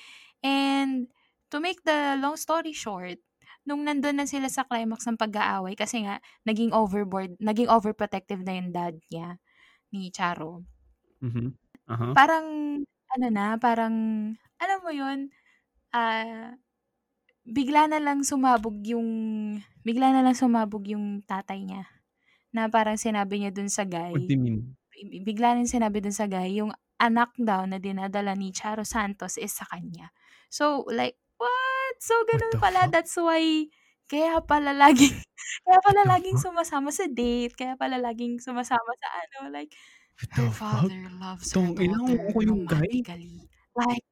[0.45, 1.09] And
[1.53, 3.21] to make the long story short,
[3.69, 8.55] nung nandun na sila sa climax ng pag-aaway kasi nga naging overboard naging overprotective na
[8.59, 9.39] yung dad niya,
[9.95, 10.67] ni Charo.
[11.21, 11.57] Mhm.
[11.89, 12.17] Uh-huh.
[12.17, 12.47] Parang
[13.17, 13.95] ano na, parang
[14.61, 15.33] alam mo yun,
[15.95, 16.57] ah,
[17.47, 19.11] bigla na lang sumabog yung
[19.87, 21.85] bigla na lang sumabog yung tatay niya,
[22.55, 24.77] na parang sinabi niya dun sa What guy do you mean?
[24.93, 29.37] bi bigla niyang sinabi dun sa guy yung anak daw na dinadala ni Charo Santos
[29.41, 30.11] is sa kanya.
[30.53, 31.97] So, like, what?
[32.01, 32.93] So, What ganun the pala, fuck?
[32.93, 33.69] that's why
[34.11, 35.15] kaya pala laging
[35.67, 39.73] kaya What pala laging sumasama sa date, kaya pala laging sumasama sa ano, like,
[40.17, 40.89] What her the fuck?
[40.89, 43.37] father loves her Tangina, kung daughter ako yung guy romantically.
[43.77, 44.11] Like,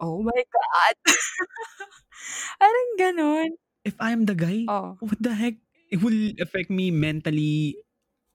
[0.00, 0.96] oh my God.
[2.60, 3.50] Parang ganun.
[3.86, 4.98] If I'm the guy, Oh.
[5.00, 5.56] what the heck?
[5.88, 7.78] It will affect me mentally.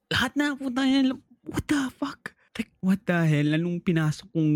[0.10, 1.14] Lahat na, putang ina,
[1.46, 2.34] what the fuck?
[2.58, 3.50] Like, what the hell?
[3.56, 4.54] Anong pinasok kong,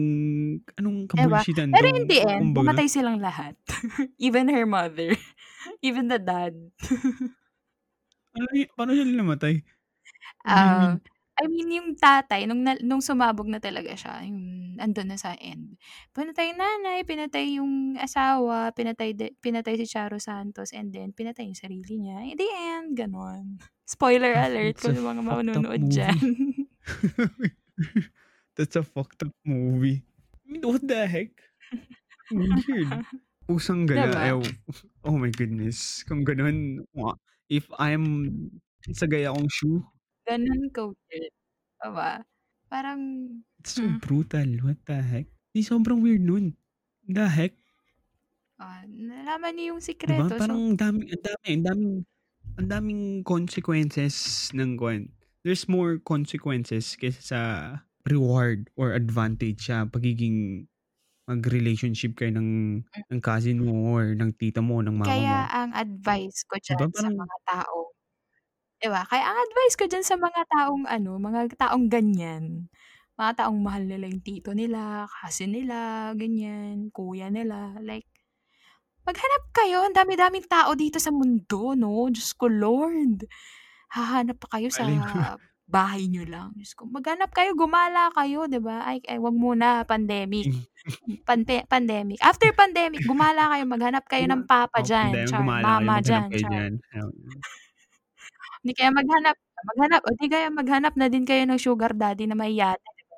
[0.75, 3.55] anong kabulshitan Pero in the end, namatay silang lahat.
[4.19, 5.15] Even her mother,
[5.85, 6.53] even the dad.
[8.35, 9.63] Ano paano sila namatay?
[10.43, 15.19] What I mean yung tatay nung na nung sumabog na talaga siya, yung andun na
[15.19, 15.75] sa end,
[16.15, 21.43] pinatay yung nanay, pinatay yung asawa, pinatay di pinatay si Charo Santos, and then pinatay
[21.47, 22.23] yung sarili niya.
[22.23, 23.59] In the end, gano'n.
[23.83, 26.17] Spoiler alert kung mga diyan.
[26.19, 27.55] movie.
[28.55, 30.07] That's a fucked up movie.
[30.63, 31.35] What the heck?
[32.31, 33.03] Weird.
[33.45, 34.33] Pusang 'Di gala, ba?
[34.33, 34.41] ew.
[35.05, 36.01] Oh my goodness.
[36.07, 37.13] Kung gano'n, wa
[37.51, 38.33] if I'm
[38.93, 39.85] sa gaya kong shoe
[40.25, 41.33] Gano'n ka-weird,
[41.77, 42.25] 'di ba?
[42.69, 43.01] Parang
[43.59, 43.97] It's so hmm.
[43.97, 44.47] brutal.
[44.63, 45.27] What the heck?
[45.53, 46.57] 'Di sobrang weird nun.
[47.07, 47.55] The heck?
[48.59, 51.95] Ah, nalaman niya yung sikreto, so Parang ang dami ang dami ang daming
[52.55, 54.15] ang daming consequences
[54.55, 55.11] ng kwan.
[55.43, 57.39] There's more consequences kaysa sa
[58.07, 60.67] reward or advantage sa pagiging
[61.29, 65.39] mag-relationship kayo ng ng cousin mo or ng tita mo, ng mama mo.
[65.43, 67.94] Kaya ang advice ko 'Di ba diyan sa mga tao
[68.81, 69.03] 'di ba?
[69.07, 72.67] Kaya ang advice ko diyan sa mga taong ano, mga taong ganyan,
[73.19, 78.07] mga taong mahal nila yung tito nila, cousin nila, ganyan, kuya nila, like,
[79.07, 83.25] maghanap kayo, ang dami-daming tao dito sa mundo 'no, Diyos ko Lord.
[83.93, 85.35] Hahanap pa kayo sa Galing.
[85.69, 86.85] bahay niyo lang, Diyos ko.
[86.89, 88.85] Maghanap kayo, gumala kayo 'di ba?
[88.87, 90.49] Ay ay wag muna, pandemic.
[91.27, 92.19] Pante pandemic.
[92.25, 96.01] After pandemic, gumala kayo, maghanap kayo ng papa Oh, diyan, pandemic, char, gumala kayo, mama
[96.01, 96.51] maghanap diyan, kayo char.
[96.51, 96.73] diyan.
[98.65, 99.35] Di kaya maghanap
[99.69, 103.03] maghanap o di kaya maghanap na din kayo ng sugar daddy na may yate, 'di
[103.11, 103.17] ba?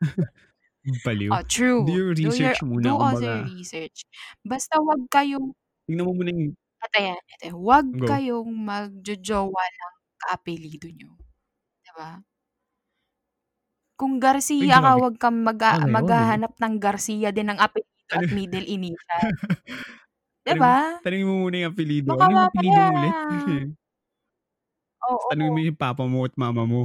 [1.04, 1.34] Baliw.
[1.34, 1.86] Oh, true.
[1.86, 4.02] Do your Do your research muna do also your research.
[4.44, 5.54] Basta wag kayong
[5.88, 8.08] Tingnan mo muna yung Ito yan, ito wag Go.
[8.08, 11.10] kayong magjojowa ng kaapelyido niyo,
[11.82, 12.22] 'di ba?
[14.00, 15.02] Kung Garcia ka, grabe.
[15.02, 16.24] wag kang mag-a Okay, okay.
[16.24, 18.28] maghahanap ng Garcia din ng apelyido at Ano?
[18.32, 19.28] middle initial.
[20.46, 20.54] 'Di
[21.02, 22.10] Tanungin mo muna yung apelyido.
[22.10, 23.16] Baka Ano yung apelyido mamaya mo ulit?
[25.10, 25.66] Tas tanungin mo Oo.
[25.66, 26.82] yung papa mo at mama mo.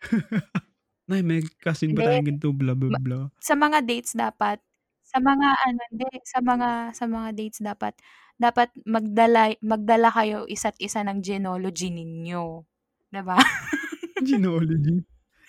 [1.10, 4.58] "Nay, may cousin ba tayong ganito, blah, blah, Ma blah." sa mga dates dapat
[5.06, 7.94] sa mga ano hindi, sa mga sa mga dates dapat
[8.40, 12.64] dapat magdala magdala kayo isa't isa ng genealogy ninyo,
[13.12, 13.38] 'di ba?
[14.20, 15.04] Genealogy.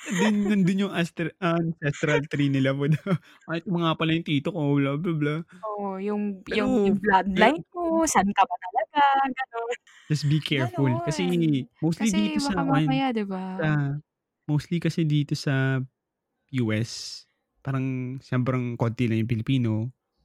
[0.07, 3.11] Nandun nandun yung astre ancestral tree nila po daw.
[3.51, 8.07] "Ay, nga pala yung tito ko, blah, blah, blah." Oo, yung Pero yung bloodline mo,
[8.07, 9.75] saan ka ba talaga, gano'n.
[10.09, 10.89] Just be careful.
[11.05, 11.45] Kasi Gano'n.
[11.77, 13.43] mostly Kasi dito sa baka kuwan, mamaya, 'di ba?
[13.59, 13.97] sa
[14.49, 15.79] mostly kasi dito sa
[16.63, 17.25] US,
[17.65, 19.71] parang sobrang konti lang yung Pilipino,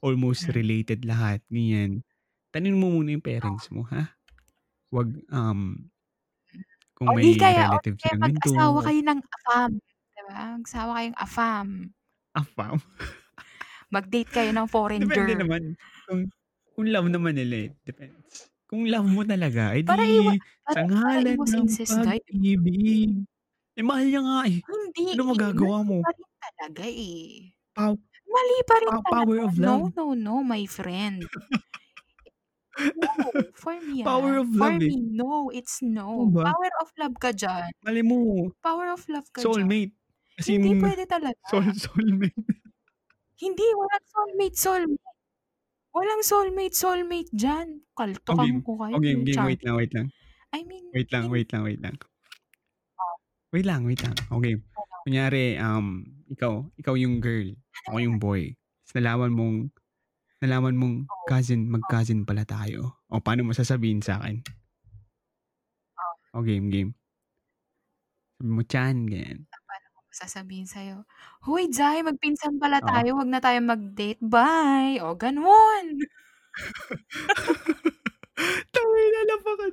[0.05, 0.57] almost Hmm.
[0.57, 2.03] related lahat, ganyan.
[2.55, 4.17] Tanungin mo muna yung parents mo, ha?
[4.95, 5.91] Wag, um,
[6.97, 9.71] kung O may di kaya o di relative kaya silang ganito mag-asawa kayo ng AFAM,
[9.77, 10.41] 'di ba?
[10.57, 11.69] Mag-asawa kayong AFAM.
[12.35, 12.83] AFAM?
[13.95, 15.29] Mag-date kayo ng foreigner.
[15.29, 15.75] Depende naman
[16.07, 16.31] kung
[16.75, 18.51] kung love naman nila, eh, depends.
[18.67, 20.81] Kung love mo talaga, eh, Para iwa di para
[21.55, 23.23] ng pag-ibig.
[23.79, 24.61] Eh, mahal niya nga, eh.
[24.69, 25.99] Hindi, Ano magagawa mali mo?
[26.01, 27.53] pa rin talaga, eh.
[27.77, 27.99] Pow
[28.33, 29.33] Mali pa rin pow talaga.
[29.33, 29.87] power of No, love.
[29.97, 31.29] no, no, my friend.
[32.75, 33.11] No,
[33.55, 34.91] for me, Power ah, of for love, eh.
[34.91, 36.35] me, no, it's Oo no.
[36.35, 36.51] ba?
[36.51, 37.71] Power of love ka diyan.
[37.83, 39.47] Malay mo Power of love ka diyan.
[39.47, 39.95] soulmate.
[40.35, 41.39] As Hindi in, puwede talaga.
[41.47, 42.35] soul soulmate.
[43.39, 45.07] Hindi, walang soulmate, soulmate.
[45.95, 47.69] Walang soulmate, soulmate diyan.
[47.79, 48.61] O Kaltukan game.
[48.67, 49.35] ko kayo, O game, game.
[49.39, 49.47] char.
[49.47, 50.07] Wait lang, wait lang.
[50.51, 51.95] I mean, Wait lang, wait lang, wait lang.
[52.99, 53.17] Oh.
[53.55, 54.15] Wait lang, wait lang.
[54.31, 54.67] O game.
[54.75, 54.95] Ano?
[55.07, 57.55] Kunyari, um, ikaw ikaw yung girl,
[57.87, 58.51] ako yung boy.
[58.83, 59.57] Tas nalaman mong
[60.45, 61.75] nalaman mong cousin, Oh.
[61.75, 63.01] mag-cousin pala tayo.
[63.09, 64.45] O paano mo sasabihin sa'kin?
[65.99, 66.15] Oh.
[66.35, 66.95] O game, game.
[68.41, 69.47] Sabi mo, "Chan," ganyan.
[69.53, 70.97] Paano ko sasabihin sa'yo,
[71.47, 72.87] "Hoy, Jai, magpinsan pala Oo.
[72.91, 75.87] tayo, wag na tayong mag-date, bye." O gano'n.
[78.75, 79.67] Tangina, napaka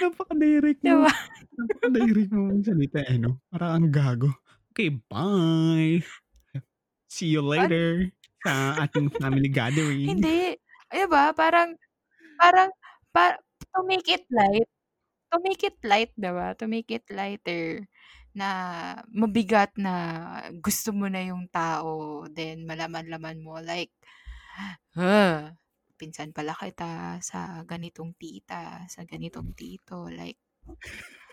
[0.00, 0.94] napaka-direct 'Di mo.
[0.94, 1.10] ba?
[1.58, 3.40] Napaka-direct mo magsalita, eh, 'no?
[3.50, 4.30] Parang ang gago.
[4.72, 6.00] "Okay, bye.
[7.10, 7.72] See you Ano?
[7.72, 8.12] later
[8.44, 10.56] sa ating family gathering." Hindi.
[10.90, 11.76] 'Di ba, parang
[12.38, 12.70] parang
[13.14, 13.36] pa
[13.74, 14.68] to make it light
[15.32, 16.54] to make it light, 'di ba?
[16.58, 17.86] To make it lighter
[18.36, 18.48] na
[19.12, 19.94] mabigat na
[20.62, 23.92] gusto mo na yung tao, then malaman-laman mo like,
[24.96, 25.52] "Huh,
[26.00, 30.38] pinsan pala kita sa ganitong tita, sa ganitong tito." Like,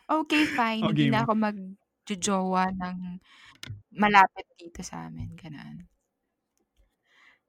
[0.09, 2.97] okay, fine, O hindi na ako magjo-jowa ng
[4.01, 5.77] malapit dito sa'min, gano'n.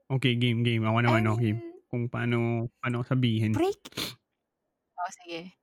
[0.07, 0.87] Okay, game, game.
[0.87, 1.59] Ako I naman, game.
[1.59, 3.55] mean Kung paano paano sabihin.
[3.55, 3.79] break
[4.99, 5.55] oh, sige.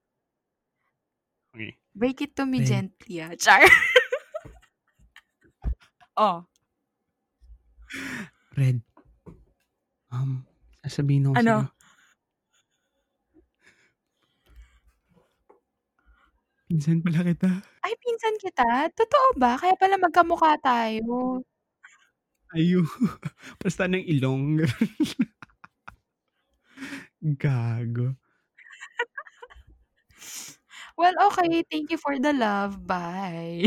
[1.54, 1.70] Okey.
[1.94, 3.62] Break it to me Then gently, ah, char.
[6.14, 6.46] Oh.
[8.54, 8.78] Red,
[10.14, 10.46] um,
[10.86, 11.56] sasabihin ako Ano?
[11.66, 11.74] sa'yo.
[16.70, 17.50] Pinsan pala kita.
[17.82, 18.94] Ay, pinsan kita?
[18.94, 19.58] Totoo ba?
[19.58, 21.42] Kaya pala magkamukha tayo.
[22.54, 22.86] Ayu
[23.62, 24.62] basta ng ilong.
[27.40, 28.14] Gago.
[30.96, 31.62] Well, okay.
[31.70, 32.86] Thank you for the love.
[32.86, 33.66] Bye.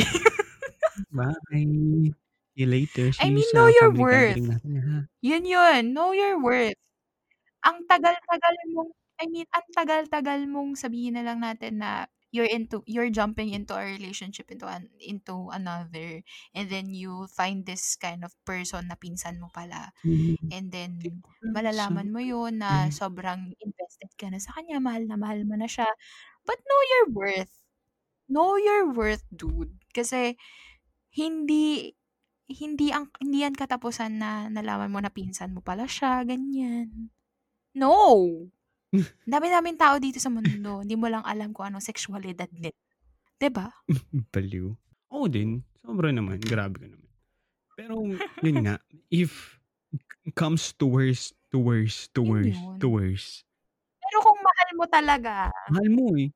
[1.12, 1.36] Bye.
[1.52, 2.14] See
[2.56, 3.12] you later.
[3.20, 4.42] I See you mean, know your worth.
[4.42, 4.98] natin, ha?
[5.22, 6.78] Yun yun, know your worth.
[7.66, 12.06] Ang tagal-tagal mong I mean, ang tagal-tagal mong sabihin na lang natin na
[12.38, 16.22] you're into you're jumping into a relationship into an into another,
[16.54, 19.90] and then you find this kind of person na pinsan mo pala.
[20.54, 21.02] And then
[21.52, 25.66] malalaman mo yun na sobrang invested ka na sa kanya, mahal na mahal mo na
[25.70, 25.90] siya.
[26.46, 27.54] But know your worth.
[28.30, 29.76] Know your worth, dude.
[29.96, 30.36] Kasi
[31.16, 31.96] hindi
[32.48, 37.12] hindi ang hindi yan katapusan na nalaman mo na pinsan mo pala siya, ganyan.
[37.76, 37.94] No!
[39.28, 42.72] Ang dami-daming tao dito sa mundo, hindi mo lang alam kung anong sexualidad nila,
[43.40, 43.68] 'di ba?
[44.34, 44.76] Baliw.
[45.16, 47.08] Oo din, sobra naman, grabe ka naman.
[47.78, 47.96] Pero
[48.44, 48.78] yun nga,
[49.12, 49.60] if
[50.36, 52.78] comes to worst, to worst, to yun.
[52.80, 53.46] to worst,
[54.04, 55.34] Pero kung mahal mo talaga
[55.68, 56.30] mahal mo, eh.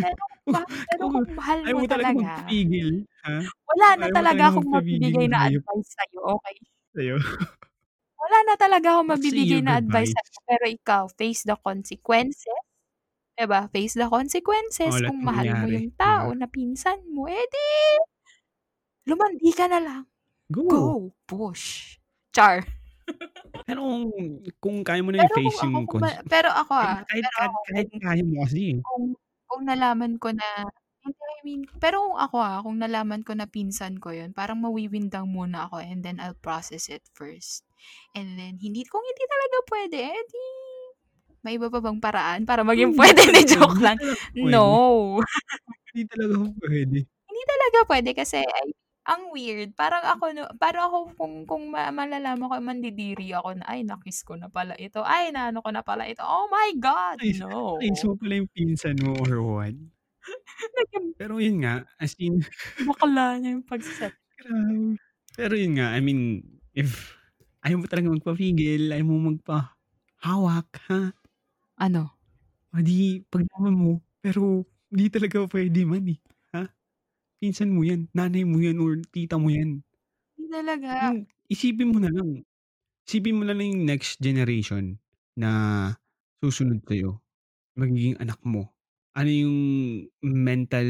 [0.00, 3.46] pero ma pero Kung mahal ayaw mo mo talaga talaga magpapigil, ha?
[3.68, 6.56] wala Ayaw na mo talaga akong magpapigil mabibigay na advice sa'yo, okey?
[6.94, 7.18] sa'yo.
[8.24, 12.56] Wala na talaga akong mabibigay na advice sa'yo, pero ikaw, face the consequences,
[13.36, 13.68] 'di ba?
[13.74, 16.34] Face the consequences lahat kung ng mahal mo yung tao ba?
[16.36, 17.66] na pinsan mo, eh di
[19.08, 20.02] lumandi ka na lang.
[20.50, 20.94] Go.
[20.94, 21.98] Go, push.
[22.32, 22.64] Char.
[23.66, 24.08] Pero kung
[24.60, 27.38] kung kaya mo na Pero i-face ako yung ma cons pero ako, ah, kahit pero
[27.38, 28.78] ako kahit kaya mo kasi, eh.
[28.84, 29.04] kung
[29.50, 30.48] kung nalaman ko na
[31.06, 35.28] I mean pero kung ako, ah, kung nalaman ko na pinsan ko yun, parang mawiwindang
[35.30, 37.64] muna ako and then I'll process it first.
[38.14, 40.44] And then hindi kung hindi talaga puwede, eh di
[41.44, 43.20] may iba pa bang paraan para maging puwede?
[43.20, 44.00] Hindi, joke lang.
[44.32, 45.20] No.
[45.92, 46.98] Hindi talaga puwede.
[47.04, 48.68] Hindi talaga puwede kasi ay
[49.04, 49.76] ang weird.
[49.76, 54.24] Parang ako 'no, parang ako kung kung ma malalaman ko mandidiri ako na, "Ay na-kiss
[54.24, 55.04] ko na pala ito.
[55.04, 56.24] Ay naano ko na pala ito.
[56.24, 59.76] Oh my God, Nakis no." na-kiss mo pala yung pinsan mo or what?
[61.20, 62.40] Pero yun nga, as in
[62.80, 64.16] Bakla na yung pagsasabi.
[65.38, 66.40] Pero yun nga, I mean,
[66.72, 67.12] if
[67.64, 71.12] ayaw mo talagang magpapigil, ayaw mo magpahawak, ha?
[71.78, 72.14] Ano?
[72.74, 73.22] O di
[73.72, 76.18] mo, pero di talaga puwede man, eh,
[76.54, 76.68] ha?
[77.40, 79.82] Pinsan mo yan, nanay mo yan or tita mo yan.
[80.36, 80.90] Hindi talaga.
[81.02, 82.44] Yung isipin mo na lang,
[83.08, 84.98] isipin mo na lang yung next generation
[85.38, 85.50] na
[86.44, 87.20] susunod sa'yo,
[87.78, 88.72] magiging anak mo.
[89.16, 89.58] Ano yung
[90.22, 90.88] mental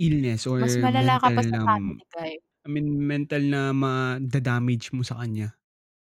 [0.00, 2.32] illness or Mas malala ka mental pa sa um, family guy.
[2.64, 5.54] I mean mental na mada-damage mo sa kanya.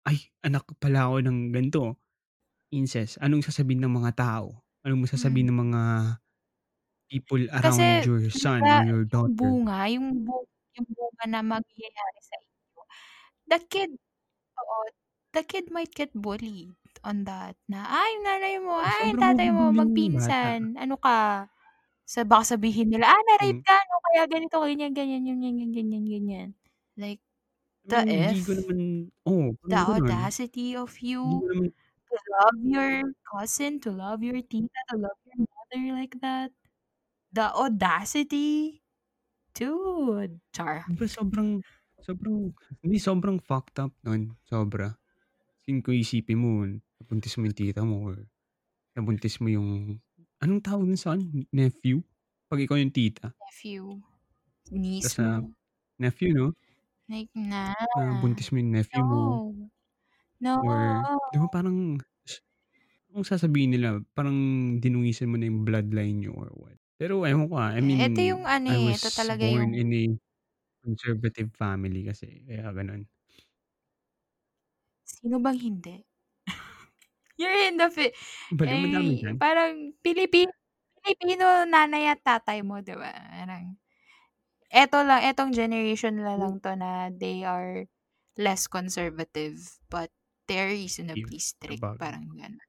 [0.06, 1.96] "Ay, anak pala ako ng ganito,
[2.74, 4.63] incest." Anong sasabihin ng mga tao?
[4.86, 5.54] Anong sasabihin Hmm.
[5.54, 5.82] ng mga
[7.12, 9.60] people around Kasi your son or your daughter?
[9.62, 12.82] bunga, yung bu yung bunga na mangyayari sa inyo,
[13.52, 13.92] the kid
[14.60, 14.78] oo,
[15.36, 16.74] the kid might get bullied
[17.06, 20.78] on that na, "Ay, nanay mo, ay, sobrang tatay mo magpinsan.
[20.80, 21.50] Ano ka?"
[22.08, 23.63] Sa baka sabihin nila, "Ah, na-rape Hmm.
[23.66, 26.50] ka 'no, kaya ganito, ganyan, ganyan, ganyan, ganyan, ganyan."
[27.00, 27.22] Like,
[27.88, 28.56] I the mean, hindi ko F?
[28.56, 28.80] naman
[29.28, 30.32] oo, The gano'n.
[30.36, 31.69] audacity of Hindi ko you naman
[32.12, 36.52] to love your cousin, to love your tita, to love your mother like that.
[37.34, 38.84] The audacity.
[39.56, 40.88] Dude, char.
[40.88, 41.50] 'Di ba sobrang
[42.04, 42.52] sobrang
[42.84, 44.91] hindi, sobrang fucked up nun, sobra.
[45.60, 46.52] As in kung iisipin mo,
[47.00, 48.17] nabuntis mo yung tita mo or
[48.98, 50.00] nabuntis mo yung
[50.43, 52.04] anong tawag dun sa ano, nephew?
[52.50, 53.36] 'Pag ikaw yung tita.
[53.41, 54.02] Nephew,
[54.72, 55.56] niece ah, mo.
[56.00, 56.54] nephew 'no?
[57.10, 57.76] Like, na.
[57.96, 59.38] Nabuntis mo yung nephew mo.
[60.39, 60.62] No.
[60.62, 61.20] Or No.
[61.34, 61.98] 'di ba parang
[63.12, 64.38] anong sasabihin nila, parang
[64.80, 66.78] dinungisan mo na yung bloodline niyo or what.
[67.00, 69.74] Pero ewan ko, ah, I mean, Ito yung ano, I eh, was ito talaga born
[69.74, 70.04] yung in a
[70.86, 73.08] conservative family kasi kaya gano'n.
[75.08, 75.96] Sino bang hindi?
[77.39, 77.89] You're in the
[78.52, 79.44] Bale madami eh, diyan.
[79.44, 80.48] parang Pilipi
[81.04, 83.12] Pilipino nanay at tatay mo, 'di ba?
[83.12, 83.72] Parang
[84.73, 86.41] eto lang, etong generation na Hmm.
[86.41, 87.86] lang 'to na they are
[88.39, 90.09] less conservative, but
[90.49, 91.99] they're reasonably strict, Sabagay.
[92.01, 92.65] parang gano'n.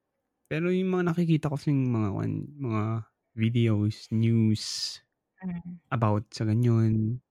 [0.51, 2.09] Pero yung mga nakikita ko kasing mga
[2.61, 2.83] mga
[3.33, 5.01] videos, news
[5.43, 5.79] Mm.
[5.93, 7.21] about sa ganyan,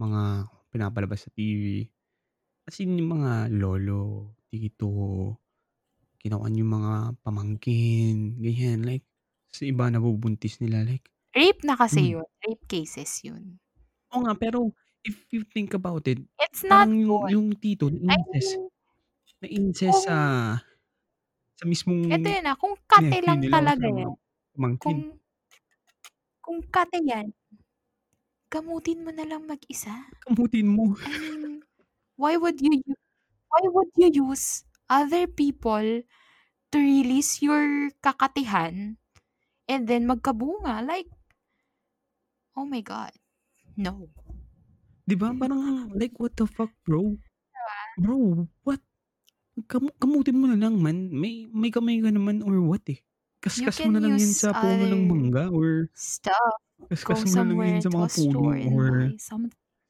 [0.00, 1.88] mga pinapalabas sa TV.
[2.68, 4.88] As in yung mga lolo, tito,
[6.22, 8.84] kinukuhan yung mga pamangkin, ganyan.
[8.86, 9.06] Like,
[9.52, 12.14] sa iba nabubuntis nila like Rape na kasi dude.
[12.14, 13.58] yun, rape cases yun.
[14.14, 14.70] Oo nga, pero
[15.04, 17.34] if you think about it, It's not yung good.
[17.34, 18.68] yung tito I na-incest mean
[19.42, 20.34] na-incest sa kung
[21.58, 24.10] sa mismong Eto yun, ah, kung kate lang talaga sa yan,
[24.82, 24.98] kung
[26.44, 27.26] kung kate yan
[28.52, 29.94] gamutin mo na lang mag-isa.
[30.26, 30.96] Gamutin mo.
[31.04, 31.64] I mean,
[32.16, 32.82] why would you
[33.50, 36.02] why would you use other people
[36.72, 38.98] to release your kakatihan
[39.68, 40.84] and then magkabunga?
[40.86, 41.08] Like
[42.56, 43.12] oh my God,
[43.76, 44.08] no.
[45.04, 47.14] 'Di ba parang like what the fuck bro?
[47.14, 47.76] 'Di ba?
[48.00, 48.80] Bro, what?
[49.70, 52.98] Gamu gamutin mo na lang man, may may kamay ka naman or what, eh.
[53.44, 56.56] Kaskas mo na lang yan sa puno ng mangga or stuff.
[56.88, 58.38] Kaskas mo na lang yan sa mga puno
[58.72, 58.88] or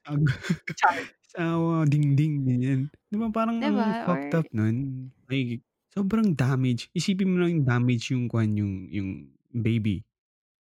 [0.04, 0.20] ag
[1.32, 2.80] sa mga dingding, ganyan.
[3.08, 4.04] 'Di ba parang 'Di ang ba?
[4.04, 5.62] fucked Or up nun, like
[5.94, 6.90] sobrang damage.
[6.92, 9.10] Isipin mo lang yung damage yung kuwan, yung yung
[9.54, 10.02] baby.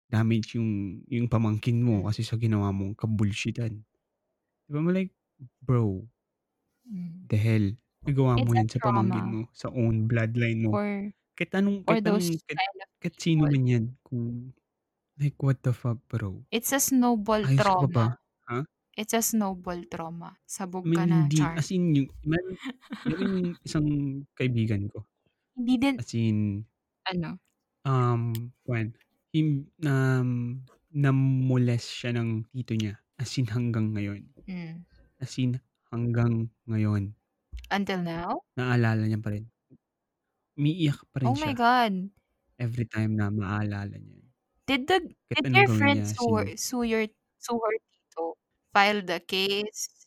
[0.10, 2.10] Damage yung yung pamangkin mo Hmm.
[2.10, 3.82] kasi sa ginawa mong ka-bullshit-an.
[4.66, 5.14] 'Di ba like,
[5.64, 6.06] bro,
[6.86, 7.26] Hmm.
[7.30, 7.68] the hell?
[8.06, 9.34] Nagawa mo yan sa pamangkin trauma.
[9.34, 10.74] mo, sa own bloodline mo.
[10.74, 12.64] For Kahit anong kahit those anong kahit
[13.02, 14.54] kahit sino man yan kung
[15.20, 16.46] like what the fuck bro?
[16.52, 18.06] It's a snowball Ayos ka pa ba?
[18.06, 18.18] trauma.
[18.50, 18.66] Ha?
[18.98, 20.38] It's a snowball trauma.
[20.84, 21.58] I Sabog mean ka na, hindi, char.
[21.58, 22.56] as in yung meron
[23.08, 23.88] meron yung isang
[24.38, 25.06] kaibigan ko.
[25.56, 26.68] Hindi din As in
[27.06, 27.40] Ano?
[27.86, 28.34] um,
[28.66, 28.98] kuwan,
[29.36, 29.50] him
[29.84, 30.30] um,
[30.96, 34.22] na-molest siya ng tito niya, as in hanggang ngayon.
[34.48, 34.86] Hmm.
[35.20, 35.60] As in
[35.92, 37.04] hanggang ngayon.
[37.70, 38.42] Until now?
[38.58, 39.46] Naalala niya pa rin.
[40.58, 41.54] Umiiyak pa rin Oh my siya.
[41.54, 42.10] God.
[42.60, 44.24] Every time na maalala niya.
[44.68, 47.06] Did the Kahit did anong your gawin friend niya, as sue her sue your
[47.38, 48.38] sue her tito?
[48.74, 50.06] File the case?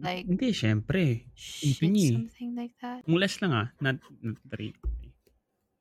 [0.00, 2.12] Like hindi siyempre, tito shit, eh.
[2.12, 3.04] something like that?
[3.10, 4.78] Molest lang, ah, not not rape.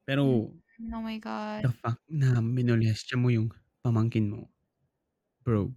[0.07, 0.45] Pero Hmm,
[0.93, 1.65] oh my God.
[1.65, 3.51] the fact na minolestya mo yung
[3.83, 4.47] pamangkin mo
[5.45, 5.75] Bro.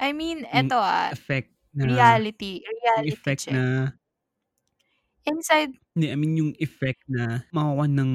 [0.00, 3.54] I mean, eto ah, effect na reality, yung reality effect check.
[3.54, 3.94] na
[5.26, 8.12] Inside Hindi, I mean yung effect na makukuha ng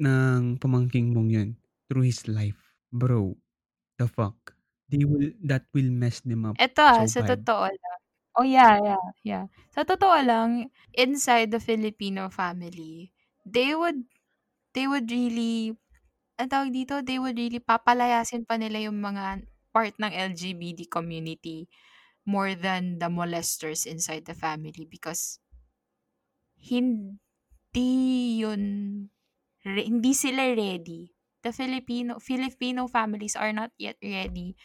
[0.00, 1.48] ng pamangkin mong yun
[1.88, 2.72] through his life.
[2.92, 3.36] Bro,
[4.00, 4.56] the fuck?
[4.90, 7.38] They will that will mess them up Eto ah, so sa bad.
[7.38, 7.98] totoo lang.
[8.38, 9.44] Oh yeah, yeah, yeah.
[9.74, 13.10] Sa totoo lang, inside the Filipino family,
[13.46, 14.06] they would
[14.74, 15.76] they would really
[16.38, 16.94] anong tawag dito?
[17.04, 19.44] They would really papalayasin pa nila yung mga
[19.74, 21.68] part ng LGBT community
[22.26, 25.40] more than the molesters inside the family because
[26.58, 28.62] hindi yun
[29.64, 31.12] re hindi sila ready.
[31.44, 34.56] The Filipino Filipino families are not yet ready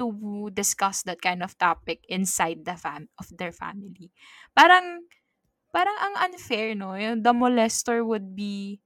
[0.00, 0.06] to
[0.54, 4.12] discuss that kind of topic inside the fam of their family.
[4.56, 5.04] Parang
[5.74, 8.80] parang ang unfair 'no, yung the molester would be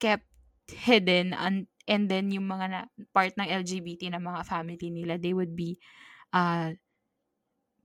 [0.00, 0.26] kept
[0.70, 2.80] hidden and and then yung mga na
[3.14, 5.78] part ng LGBT na mga family nila, they would be,
[6.34, 6.72] ah,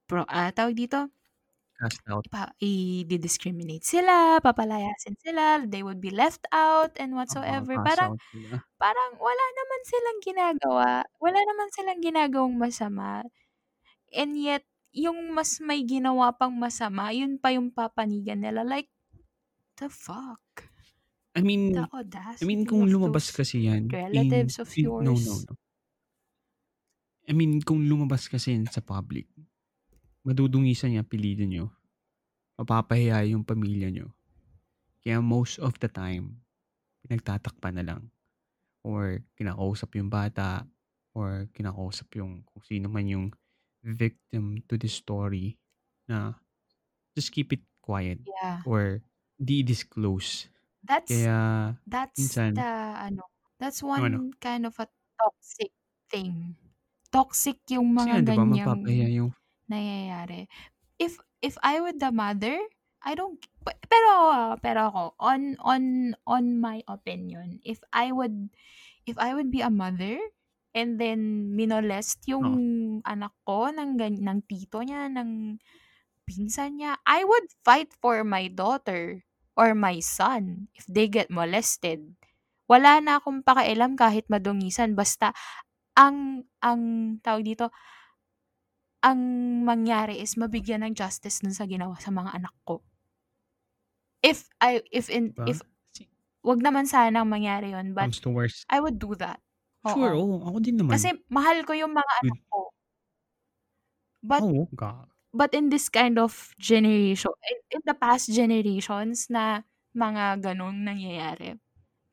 [0.09, 1.09] pro ah, tawag dito?
[1.79, 2.25] Cast out.
[2.25, 7.75] Ipa i-di-discriminate sila, papalayasin sila, they would be left out and Oo, whatsoever.
[7.83, 8.11] cast Parang
[8.81, 10.91] parang wala naman silang ginagawa,
[11.21, 13.23] wala naman silang ginagawang masama.
[14.13, 18.63] And yet, yung mas may ginawa pang masama, yun pa yung papanigan nila.
[18.63, 18.89] Like,
[19.79, 20.71] the fuck?
[21.35, 25.03] I mean The I audacity mean kung lumabas kasi yan in relatives of in no,
[25.03, 25.43] no, yours.
[25.45, 25.55] no.
[27.27, 29.27] I mean kung lumabas kasi yan sa public,
[30.23, 31.73] madudungisan niya apelyido niyo.
[32.55, 34.15] Mapapahiya yung pamilya niyo.
[35.03, 36.39] Kaya most of the time,
[37.03, 38.01] pinagtatakpan na lang
[38.85, 40.63] or kinakausap yung bata
[41.17, 43.27] or kinakausap yung kung sino man yung
[43.83, 45.57] victim to the story
[46.07, 46.33] na
[47.13, 48.61] just keep it quiet Yeah.
[48.65, 49.01] or
[49.37, 50.47] di-disclose.
[50.85, 52.65] That's Kaya that's minsan the
[53.07, 53.23] ano,
[53.59, 54.19] that's ano?
[54.21, 55.73] one kind of a toxic
[56.11, 56.55] thing.
[57.13, 59.31] Toxic yung mga ba ganyang mapapahiya yung
[59.69, 60.47] nangyayari.
[60.99, 62.57] If if I were the mother,
[63.03, 64.11] I don't pe pero
[64.61, 65.83] pero ako on on
[66.27, 68.53] on my opinion, if I would
[69.09, 70.17] if I would be a mother
[70.75, 72.57] and then minolest yung Oo.
[73.07, 75.59] anak ko ng ng tito niya, ng
[76.27, 79.25] pinsan niya, I would fight for my daughter
[79.57, 82.15] or my son if they get molested.
[82.69, 85.31] Wala na akong pakialam kahit madungisan basta
[85.97, 87.71] ang ang tawag dito
[89.03, 89.19] ang
[89.67, 92.79] mangyari is mabigyan ng justice dun sa ginawa sa mga anak ko.
[94.23, 95.45] If I if in 'Ba?
[95.45, 95.59] if
[95.95, 96.07] Si
[96.45, 98.67] wag naman sanang mangyari yun but Comes to worst.
[98.69, 99.41] I would do that.
[99.85, 100.17] Sure, Oo.
[100.17, 100.41] oo.
[100.49, 100.97] Ako din naman.
[100.97, 102.71] Kasi mahal ko yung mga anak ko.
[104.23, 109.67] But Oo, ga but in this kind of generation in in the past generations na
[109.95, 111.59] mga ganong nangyayari,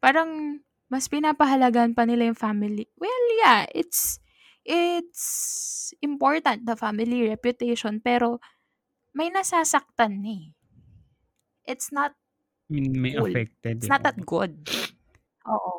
[0.02, 0.62] parang
[0.92, 2.86] mas pinapahalagahan pa nila yung family.
[2.98, 4.20] Well, yeah, it's
[4.66, 8.38] it's important, the family reputation, pero
[9.16, 10.46] may nasasaktan na eh.
[11.66, 12.14] It's not
[12.70, 13.34] I mean may cool.
[13.34, 14.26] affected, It's eh, not that oo.
[14.26, 14.68] good.
[15.48, 15.74] Oo.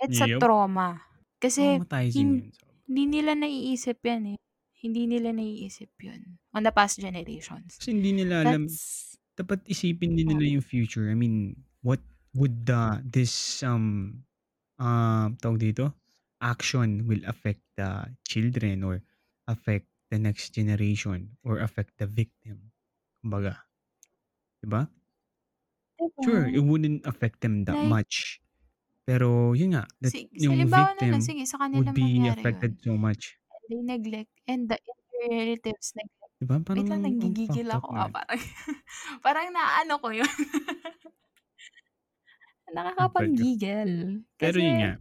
[0.00, 0.42] It's a Yup.
[0.42, 1.02] trauma.
[1.40, 2.52] Kasi Traumatizing hin
[2.88, 4.38] hindi nila naiisip yan eh.
[4.78, 7.78] Hindi nila naiisip yun on the past generations.
[7.78, 11.06] Kasi hindi nila alam That's dapat isipin din nila yung future.
[11.10, 11.54] I mean,
[11.86, 12.02] what
[12.34, 14.22] would the this um
[14.82, 15.94] um tawag dito?
[16.42, 19.02] Action will affect the children or
[19.46, 22.74] affect the next generation or affect the victim.
[23.22, 23.66] Kumbaga,
[24.62, 24.82] 'di ba?
[26.20, 26.62] Sure, it Diba?
[26.62, 28.40] wouldn't affect them that Like much.
[29.06, 32.76] Pero yun nga, that si yung halimbawa na lang, victim sige sa would be affected
[32.76, 32.82] yun.
[32.82, 33.37] so much.
[33.68, 34.80] They neglect and the
[35.28, 36.32] relatives neglect.
[36.38, 38.40] 'Di ba Wait parang lang, ang nanggigigil ako, ah, parang
[39.26, 40.28] parang naaano ko yun.
[42.74, 44.22] Nakakapanggigil.
[44.36, 44.92] Pero yun Kasi nga,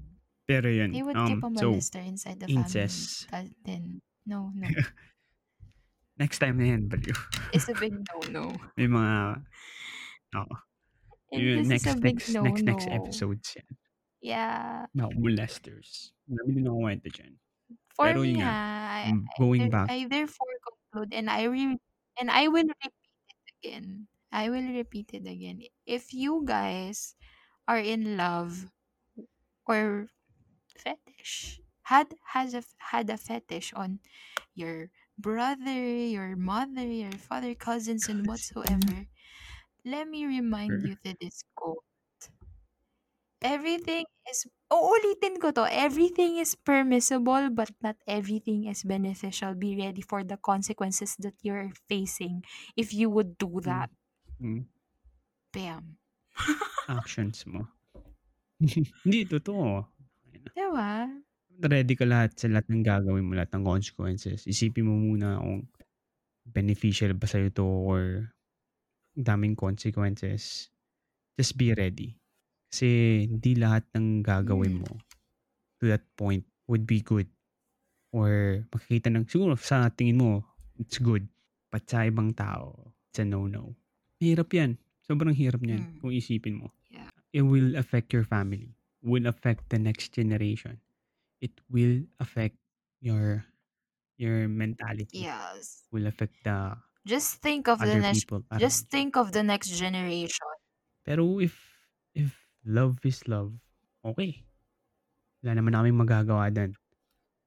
[0.48, 2.64] pero yun, they would keep um, a so molester inside the family.
[2.64, 3.28] incest.
[3.68, 4.68] Then no, no.
[6.22, 7.14] Next time na yan, baliw.
[7.54, 8.50] It's a big no-no.
[8.74, 9.44] May mga
[10.34, 10.56] oo.
[11.30, 12.98] And Yung this is next a big next next next no-no.
[12.98, 13.70] episodes yan.
[14.24, 14.90] Yeah.
[14.98, 16.16] About molesters.
[16.26, 17.34] Ang dami din nakukuwento diyan.
[17.98, 19.18] For Pero me yun nga, ha, I
[19.60, 21.78] I back I therefore conclude and I re
[22.20, 22.94] and I will repeat
[23.30, 24.08] it again.
[24.32, 25.64] I will repeat it again.
[25.86, 27.16] If you guys
[27.68, 28.72] are in love
[29.68, 30.10] or
[30.78, 34.02] fetish, had has a had a fetish on
[34.56, 39.08] your brother, your mother, your father, cousins, and whatsoever,
[39.86, 41.86] let me remind you to this quote.
[43.42, 49.56] Everything is uulitin ko 'to, everything is permissible but not everything is beneficial.
[49.56, 52.44] Be ready for the consequences that you're facing
[52.76, 53.90] if you would do Hmm, that.
[54.40, 54.60] hmm.
[55.54, 55.98] Bam.
[56.88, 57.68] Actions mo.
[59.04, 59.86] Hindi, totoo.
[60.34, 60.52] Ayun na.
[60.58, 60.92] 'Di ba?
[61.74, 64.46] ready ka lahat sa lahat ng gagawin mo, lahat ng consequences.
[64.46, 65.66] Isipin mo muna kung
[66.48, 68.02] beneficial ba sa'yo 'to or
[69.18, 70.70] daming consequences.
[71.38, 72.20] Just be ready.
[72.72, 74.84] Kasi hindi lahat ng gagawin Hmm.
[74.84, 74.92] mo
[75.82, 77.28] to that point would be good
[78.16, 80.44] or makikita ng siguro sa tingin mo,
[80.80, 81.28] it's good.
[81.72, 83.76] But sa ibang tao, it's a no-no.
[84.24, 84.80] Mahirap 'yan.
[85.04, 86.00] Sobrang hirap niyan Hmm.
[86.00, 86.72] kung isipin mo.
[86.90, 87.10] Yeah.
[87.36, 90.80] It will affect your family, will affect the next generation.
[91.42, 92.58] It will affect
[93.04, 93.46] your
[94.18, 95.84] your mentality, Yes.
[95.92, 100.48] will affect the Just think of the next people just think of the next generation.
[101.06, 101.56] Pero if
[102.14, 103.54] if love is love,
[104.06, 104.42] okay.
[105.44, 106.74] Wala naman na magagawa do'n.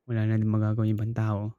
[0.07, 1.55] Wala na din magagawa yung ibang tao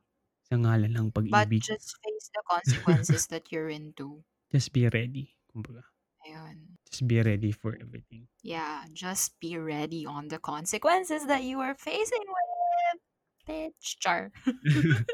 [0.47, 1.64] sa ngalan ng But pag-ibig.
[1.64, 4.24] just face the consequences that you're into.
[4.52, 5.88] Just be ready, kumbaga.
[6.28, 6.76] Ayun.
[6.91, 8.28] Just be ready for everything.
[8.43, 12.99] Yeah, just be ready on the consequences that you are facing with.
[13.47, 13.95] Bitch.
[14.04, 14.36] Char.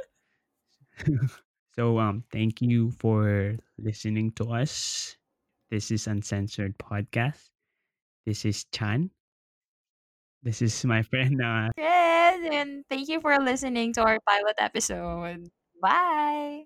[1.78, 5.16] So, um, thank you for listening to us.
[5.70, 7.54] This is Uncensored Podcast.
[8.28, 9.10] This is Chan.
[10.44, 15.50] This is my friend, uh Yes, and thank you for listening to our pilot episode.
[15.82, 16.66] Bye.